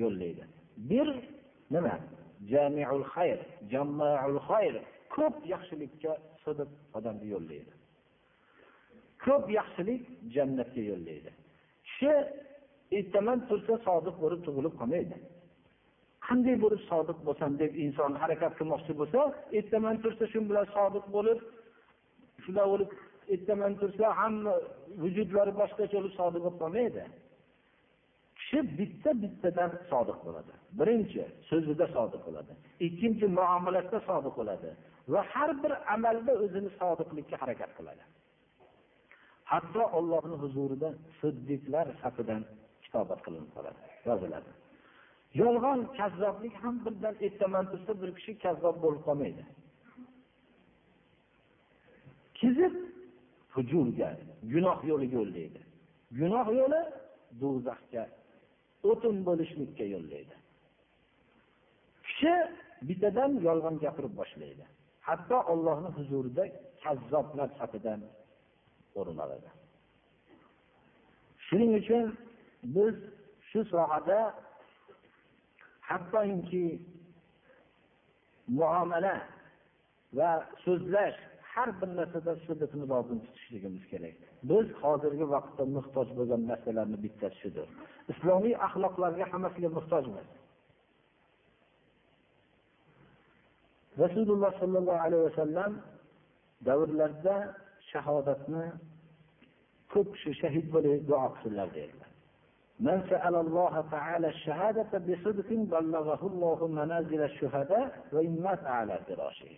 yo'llaydi 0.02 0.44
bir 0.90 1.08
nima 1.76 1.96
jamiul 2.52 3.04
xayr 3.14 3.40
jammaul 3.74 4.38
xayr 4.50 4.76
ko'p 5.16 5.36
yaxshilikka 5.54 6.12
sidiq 6.44 6.70
odamni 6.98 7.28
yo'llaydi 7.34 7.72
Ko'p 9.25 9.45
yaxshilik 9.59 10.03
jannatga 10.35 10.83
yo'llaydi. 10.91 11.31
Kishi 11.87 12.13
ertaman 12.99 13.39
tursa 13.49 13.75
sodiq 13.89 14.17
bo'lib 14.23 14.41
tug'ilib 14.47 14.75
qolmaydi. 14.81 15.17
Qanday 16.27 16.57
bo'lib 16.65 16.83
sodiq 16.91 17.19
bo'lsam 17.27 17.53
deb 17.63 17.73
inson 17.85 18.13
harakat 18.23 18.53
qilmoqchi 18.59 18.93
bo'lsa 19.01 19.21
ertaman 19.59 19.97
tursa 20.05 20.25
shu 20.33 20.39
bilan 20.51 20.67
sodiq 20.77 21.05
bo'lib 21.17 21.39
shunday 22.45 22.67
bo'lib 22.73 22.91
ertaman 23.35 23.73
tursa 23.81 24.07
hamma 24.21 24.55
vujudlari 25.03 25.53
boshqacha 25.61 25.95
bo'lib 25.99 26.15
sodiq 26.21 26.41
bo'lib 26.45 26.59
qolmaydi. 26.63 27.05
Kishi 28.39 28.59
bitta 28.79 29.11
bittadan 29.23 29.71
sodiq 29.91 30.19
bo'ladi. 30.27 30.53
Birinchi 30.79 31.23
so'zida 31.49 31.87
sodiq 31.97 32.23
bo'ladi. 32.27 32.53
Ikkinchi 32.87 33.27
muomalasida 33.39 33.99
sodiq 34.11 34.35
bo'ladi. 34.41 34.71
Va 35.13 35.21
har 35.33 35.51
bir 35.63 35.73
amalda 35.95 36.33
o'zini 36.45 36.71
sodiqlikka 36.81 37.37
harakat 37.43 37.71
qiladi. 37.79 38.05
Hatto 39.53 39.83
ollohni 39.99 40.37
huzurida 40.43 40.89
siddiqlar 41.21 41.87
safidan 42.03 42.43
kitobat 42.85 43.21
qilinib 43.27 43.51
qoladi 43.57 43.81
yoziladi. 44.09 44.51
Yolg'on 45.43 45.81
kazzoblik 45.99 46.55
ham 46.63 46.75
birdan 46.85 47.15
ertaman 47.27 47.65
tursa 47.71 47.93
bir 48.03 48.11
kishi 48.17 48.33
kazzob 48.45 48.77
bo'lib 48.85 49.03
qolmaydi. 49.09 49.43
Kizib 52.39 52.75
hujurga 53.55 54.11
gunoh 54.53 54.79
yo'liga 54.91 55.17
yo'llaydi. 55.21 55.61
Gunoh 56.19 56.47
yo'li 56.61 56.83
do'zaxga 57.41 58.05
o'tin 58.91 59.17
bo'lishlikka 59.29 59.85
yo'llaydi. 59.95 60.37
Kishi 62.07 62.35
bittadan 62.89 63.33
yolg'on 63.47 63.77
gapirib 63.85 64.15
boshlaydi. 64.21 64.65
Hatto 65.09 65.39
ollohni 65.53 65.91
huzurida 65.97 66.45
kazzoblar 66.83 67.49
safidan 67.59 68.01
o'rin 68.99 69.19
oladi. 69.25 69.51
Shuning 71.47 71.73
uchun 71.81 72.05
biz 72.77 72.95
shu 73.49 73.61
sohada 73.73 74.19
hattoki 75.89 76.67
muomala 78.59 79.15
va 80.19 80.31
so'zlash 80.65 81.19
har 81.53 81.69
bir 81.81 81.89
narsada 81.99 82.33
sidqni 82.47 82.85
lozim 82.93 83.19
tutishligimiz 83.27 83.85
kerak. 83.93 84.15
Biz 84.51 84.67
hozirgi 84.83 85.27
vaqtda 85.35 85.65
muhtoj 85.77 86.09
bo'lgan 86.19 86.43
narsalarni 86.51 86.99
bittasi 87.05 87.37
shudir. 87.43 87.69
Islomiy 88.13 88.55
axloqlarga 88.67 89.25
hammasiga 89.33 89.69
muhtojmiz. 89.79 90.29
Rasululloh 94.03 94.53
sollallohu 94.61 95.01
alayhi 95.07 95.25
vasallam 95.29 95.73
davrlarida 96.67 97.37
shahodatni 97.96 98.66
ko'p 99.94 100.08
kishi 100.14 100.32
shahid 100.42 100.66
bo'lib 100.76 101.02
duo 101.10 101.28
qilsinlar 101.36 101.70
deydilar 101.78 102.10
من 102.88 102.98
سأل 103.10 103.36
الله 103.36 103.74
تعالى 103.96 104.28
الشهادة 104.28 104.92
بصدق 105.08 105.50
بلغه 105.74 106.22
الله 106.32 106.60
منازل 106.68 107.22
الشهداء 107.32 107.88
وإن 108.14 108.34
مات 108.46 108.64
على 108.78 108.96
فراشه 109.08 109.54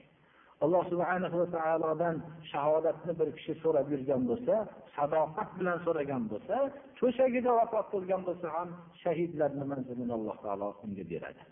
alloh 0.63 0.83
subhanahu 0.91 1.35
va 1.41 1.47
taolodan 1.57 2.15
shahodatni 2.51 3.13
bir 3.19 3.29
kishi 3.37 3.53
so'rab 3.63 3.87
yurgan 3.93 4.21
bo'lsa 4.29 4.55
sadoqat 4.95 5.49
bilan 5.59 5.77
so'ragan 5.85 6.23
bo'lsa 6.31 6.55
to'shagida 6.99 7.51
vafot 7.59 7.87
bo'lgan 7.95 8.21
bo'lsa 8.27 8.47
ham 8.55 8.69
shahidlarni 9.03 9.65
manzilini 9.71 10.13
alloh 10.19 10.35
taolo 10.45 10.69
unga 10.85 11.03
beradi 11.11 11.43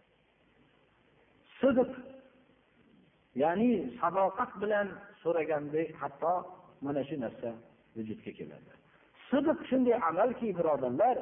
sidiq 1.60 1.92
ya'ni 3.44 3.72
sadoqat 4.02 4.52
bilan 4.62 4.88
so'raganda 5.24 5.82
hatto 6.02 6.34
mana 6.89 7.03
shu 7.09 7.17
narsa 7.25 7.49
vujudga 7.97 8.33
keladi. 8.39 8.71
Sidiq 9.31 9.59
shunday 9.69 9.97
amalki 10.11 10.49
birodarlar 10.59 11.17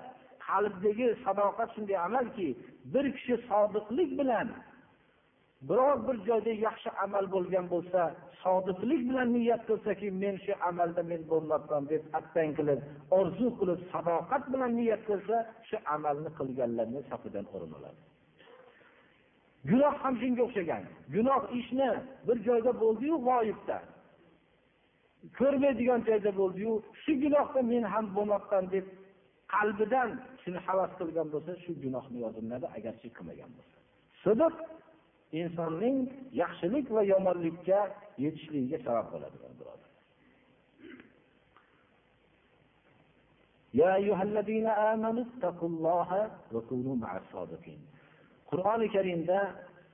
qalbdagi 0.48 1.08
sadoqat 1.24 1.68
shunday 1.74 1.98
amalki 2.08 2.48
bir 2.92 3.04
kishi 3.16 3.36
sodiqlik 3.48 4.10
bilan 4.20 4.48
biror 5.68 5.96
bir 6.06 6.16
joyda 6.28 6.52
yaxshi 6.66 6.90
amal 7.04 7.24
bo'lgan 7.34 7.66
bo'lsa 7.74 8.00
sodiqlik 8.42 9.02
bilan 9.08 9.28
niyat 9.36 9.62
qilsaki 9.68 10.06
men 10.22 10.36
shu 10.44 10.52
amalda 10.68 11.02
men 11.10 11.22
bo'lmabman 11.30 11.82
deb 11.92 12.02
attang 12.18 12.50
qilib 12.58 12.80
orzu 13.18 13.46
qilib 13.58 13.80
sadoqat 13.92 14.42
bilan 14.52 14.72
niyat 14.80 15.02
qilsa 15.10 15.36
shu 15.68 15.76
amalni 15.96 16.30
qilganlarni 16.38 17.00
safidan 17.10 17.46
o'rin 17.54 17.72
oladi. 17.78 18.00
Gunoh 19.70 19.94
ham 20.02 20.14
shunga 20.22 20.42
o'xshagan. 20.46 20.82
Gunoh 21.14 21.42
ishni 21.60 21.90
bir 22.26 22.36
joyda 22.48 22.72
bo'ldiyu 22.82 23.16
g'oyibda. 23.28 23.78
Ko'rmaydigan 25.38 26.00
joyda 26.08 26.30
bo'ldiyu 26.40 26.72
shu 27.02 27.12
gunohda 27.22 27.60
men 27.72 27.84
ham 27.92 28.06
bo'lmabman 28.16 28.64
deb 28.74 28.86
qalbidan 29.54 30.08
shuni 30.42 30.60
havas 30.66 30.90
qilgan 30.98 31.28
bo'lsa 31.34 31.52
shu 31.64 31.72
gunohni 31.84 32.18
yoziladi 32.24 32.66
agarchi 32.78 33.08
qilmagan 33.16 33.50
bo'lsa. 33.56 33.76
Sidiq 34.24 34.54
insonning 35.40 35.98
yaxshilik 36.42 36.86
va 36.96 37.02
yomonlikka 37.12 37.80
yetishligiga 38.24 38.78
sabab 38.86 39.06
bo'ladi 39.12 39.36
qur'oni 48.50 48.86
karimda 48.96 49.38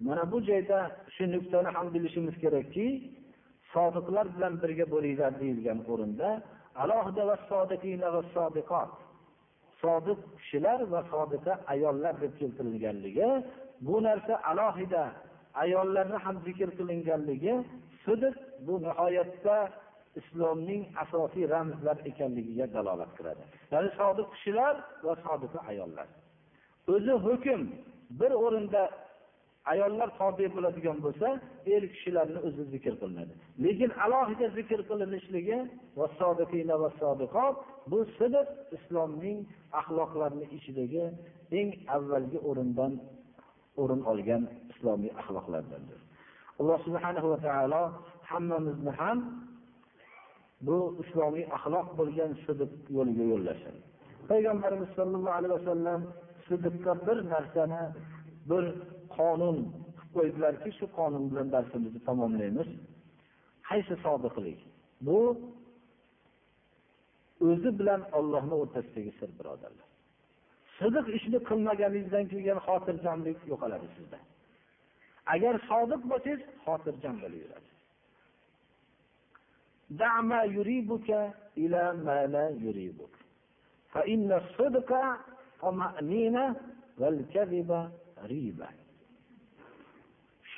mana 0.07 0.23
bu 0.33 0.39
joyda 0.49 0.79
shu 1.15 1.25
nuqtani 1.35 1.69
ham 1.77 1.87
bilishimiz 1.95 2.37
kerakki 2.43 2.87
sodiqlar 3.75 4.27
bilan 4.37 4.55
birga 4.63 4.87
bo'linglar 4.95 5.33
deyilgan 5.41 5.79
o'rinda 5.93 6.29
alohida 6.83 7.23
va 7.31 7.37
sodiqot. 8.35 8.91
Sodiq 9.83 10.19
kishilar 10.39 10.79
va 10.93 11.01
sodiqa 11.13 11.53
ayollar 11.75 12.15
deb 12.23 12.33
keltirilganligi 12.41 13.29
bu 13.87 13.97
narsa 14.07 14.35
alohida 14.51 15.05
ayollarni 15.65 16.19
ham 16.25 16.37
zikr 16.47 16.69
qilinganligi 16.79 17.55
sidiq 18.05 18.37
bu 18.67 18.75
nihoyatda 18.87 19.57
islomning 20.21 20.83
asosiy 21.05 21.45
ramzlar 21.55 21.97
ekanligiga 22.11 22.67
dalolat 22.77 23.13
qiladi. 23.19 23.43
Ya'ni 23.73 23.91
sodiq 24.01 24.29
kishilar 24.35 24.75
va 25.07 25.15
sodiqa 25.25 25.59
ayollar. 25.71 26.09
O'zi 26.95 27.15
hukm 27.27 27.61
bir 28.21 28.33
o'rinda 28.45 28.83
ayollar 29.73 30.09
tobe 30.21 30.47
bo'ladigan 30.55 30.99
bo'lsa 31.07 31.29
er 31.75 31.83
kishilarni 31.93 32.39
o'zi 32.49 32.63
zikr 32.75 32.95
qilinadi. 33.01 33.33
Lekin 33.65 33.91
alohida 34.05 34.47
zikr 34.59 34.81
qilinishligi 34.91 35.59
bu 37.91 37.99
sidiq 38.19 38.49
islomning 38.77 39.39
axloqlarini 39.81 40.47
ichidagi 40.57 41.05
eng 41.59 41.71
avvalgi 41.97 42.39
o'rindan 42.49 42.93
o'rin 43.83 44.03
olgan 44.13 44.43
islomiy 44.73 45.13
axloqlardandir. 45.21 45.99
Alloh 46.61 46.79
subhanahu 46.87 47.29
va 47.33 47.39
taolo 47.47 47.83
hammamizni 48.31 48.93
ham 49.01 49.19
bu 50.67 50.79
islomiy 51.03 51.45
axloq 51.57 51.89
bo'lgan 51.99 52.31
sidiq 52.45 52.73
yo'liga 52.97 53.25
yo'llasin. 53.33 53.75
Payg'ambarimiz 54.31 54.91
sollallohu 54.99 55.37
alayhi 55.39 55.55
vasallam 55.59 56.01
sidiqqa 56.49 56.93
bir 57.07 57.19
narsani 57.35 57.83
bir 58.51 58.65
qonun 59.21 59.57
qilib 59.97 60.11
qo'ydilarki 60.17 60.71
shu 60.79 60.87
qonun 60.99 61.25
bilan 61.31 61.49
darsimizni 61.55 62.01
tamomlaymiz. 62.09 62.69
Qaysi 63.69 63.95
sodiqlik? 64.05 64.61
Bu 65.07 65.19
o'zi 67.49 67.71
bilan 67.81 68.01
ollohni 68.19 68.55
o'rtasidagi 68.63 69.13
sir 69.19 69.31
birodarlar. 69.39 69.89
Sidiq 70.79 71.07
ishni 71.19 71.39
qilmaganingizdan 71.49 72.25
kelgan 72.33 72.59
xotirjamlik 72.67 73.39
yo'qoladi 73.51 73.89
sizda. 73.97 74.19
Agar 75.35 75.55
sodiq 75.71 76.03
bo'lsangiz 76.11 76.41
xotirjam 76.65 77.17
bo'lib 77.23 77.41
yurasiz 77.45 77.71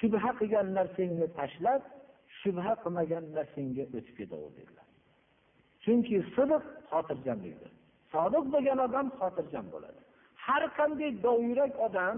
shubha 0.03 0.31
qilgan 0.39 0.69
narsangni 0.79 1.27
tashlab 1.39 1.83
shubha 2.41 2.73
qilmagan 2.83 3.25
narsangga 3.39 3.85
o'tib 3.97 4.15
ketaver 4.21 4.51
dedilar 4.59 4.87
chunki 5.85 6.17
sidiq 6.35 6.65
xotirjamlikdir. 6.91 7.71
Sodiq 8.13 8.45
bo'lgan 8.55 8.79
odam 8.87 9.07
xotirjam 9.21 9.67
bo'ladi. 9.75 10.01
Har 10.45 10.63
qanday 10.79 11.11
dovyurak 11.27 11.73
odam 11.87 12.17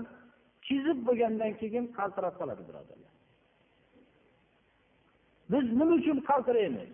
kizib 0.66 0.98
bo'lgandan 1.06 1.52
keyin 1.60 1.84
qaltirab 1.98 2.34
qoladi 2.40 2.62
birodarlar. 2.68 3.12
Biz 5.52 5.64
nima 5.78 5.94
uchun 6.00 6.18
qaltiraymiz? 6.30 6.90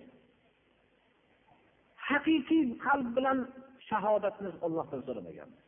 Haqiqiy 2.09 2.62
qalb 2.86 3.09
bilan 3.16 3.38
shahodatni 3.88 4.51
ollohdan 4.66 5.01
so'ramaganmiz. 5.07 5.59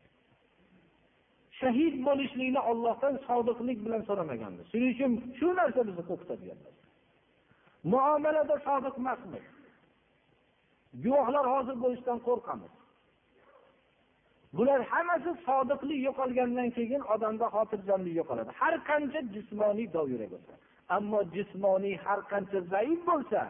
Shahid 1.63 1.95
bo'lishlikni 2.07 2.61
ollohdan 2.71 3.15
sodiqlik 3.29 3.79
bilan 3.87 4.03
so'ramaganmiz. 4.09 4.65
Shuning 4.73 4.91
uchun 4.95 5.13
shu 5.39 5.49
narsa 5.61 5.81
bizni 5.89 6.05
qo'rqitadigan 6.11 6.59
muomalada 7.93 8.57
sodiq 8.69 8.95
emasmiz. 9.03 9.45
Guvohlar 11.05 11.45
hozir 11.55 11.77
bo'lishdan 11.85 12.19
qo'rqamiz. 12.29 12.73
Bular 14.57 14.81
hammasi 14.93 15.31
sodiqlik 15.49 16.01
yo'qolgandan 16.09 16.69
keyin 16.77 17.03
odamda 17.15 17.47
xotirjamlik 17.55 18.15
yo'qoladi. 18.21 18.51
Har 18.61 18.75
qancha 18.89 19.21
jismoniy 19.35 19.89
doira 19.97 20.27
bo'lsa 20.35 20.55
ammo 20.97 21.21
jismoniy 21.35 21.97
har 22.05 22.21
qancha 22.33 22.61
zaif 22.73 23.01
bo'lsa 23.11 23.43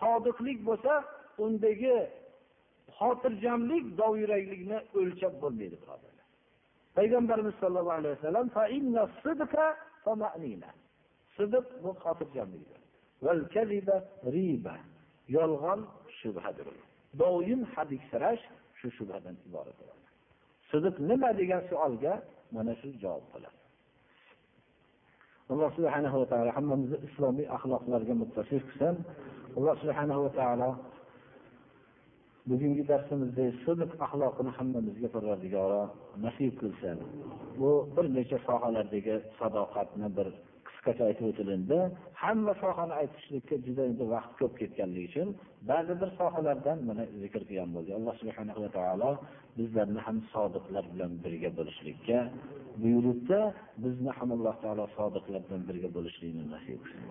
sodiqlik 0.00 0.58
bo'lsa 0.68 0.92
undagi 1.44 1.96
xotirjamlik 2.98 3.84
dovyuraklikni 4.00 4.78
o'lchab 5.00 5.34
bo'lmaydi 5.42 5.76
birodar 5.82 6.09
payg'ambarimiz 7.00 7.54
sollallohu 7.62 7.98
alayhi 8.00 8.14
vasallam 8.16 8.46
sidiq 11.36 11.66
bu 11.82 11.90
xotirjamlikdir. 12.04 12.80
Yolg'on 15.36 15.80
shubhadir. 16.20 16.66
Doim 17.20 17.60
hadiksirash 17.74 18.42
shu 18.78 18.88
shubhadan 18.96 19.36
iborat 19.48 19.76
bo'ladi. 19.80 20.06
Sidiq 20.70 20.94
nima 21.10 21.30
degan 21.40 21.62
savolga 21.70 22.14
mana 22.56 22.72
shu 22.80 22.88
javob 23.02 23.26
bo'ladi. 23.34 23.58
Alloh 25.52 25.70
subhanahu 25.78 26.16
va 26.22 26.26
taolo 26.32 26.50
hammamizni 26.58 26.98
islomiy 27.08 27.46
axloqlarga 27.56 28.14
muttasil 28.22 28.60
qilsin. 28.68 28.94
Alloh 29.58 29.74
subhanahu 29.82 30.20
va 30.26 30.32
taolo 30.40 30.70
bugungi 32.50 32.82
darsimizda 32.90 33.44
sidiq 33.64 33.90
axloqini 34.06 34.50
hammamizga 34.58 35.08
parvardigoro 35.14 35.82
nasib 36.24 36.52
qilsin. 36.60 36.96
Bu 37.60 37.70
bir 37.94 38.06
necha 38.16 38.38
sohalardagi 38.48 39.14
sadoqatni 39.38 40.08
bir 40.18 40.28
qisqacha 40.68 41.02
aytib 41.08 41.26
o'tilindi. 41.30 41.78
Hamma 42.22 42.52
sohani 42.62 42.94
aytishlikka 43.00 43.54
juda 43.66 43.82
endi 43.90 44.04
vaqt 44.14 44.32
ko'p 44.40 44.52
ketganligi 44.60 45.06
uchun 45.10 45.28
ba'zi 45.70 45.92
bir 46.00 46.10
sohalardan 46.20 46.78
mana 46.88 47.04
zikr 47.22 47.42
qilgan 47.48 47.70
bo'ldik. 47.74 47.92
Alloh 47.98 48.14
subhana 48.22 48.52
va 48.62 48.68
taolo 48.78 49.10
bizlarni 49.58 50.00
ham 50.06 50.18
sodiqlar 50.32 50.84
bilan 50.92 51.12
birga 51.24 51.50
bo'lishlikka 51.58 52.18
buyuribdi. 52.82 53.40
Bizni 53.84 54.10
ham 54.18 54.28
alloh 54.36 54.56
taolo 54.64 54.84
sodiqlar 54.98 55.40
bilan 55.46 55.62
birga 55.68 55.88
bo'lishlikni 55.96 56.44
nasib 56.54 56.80
qilsin. 56.86 57.08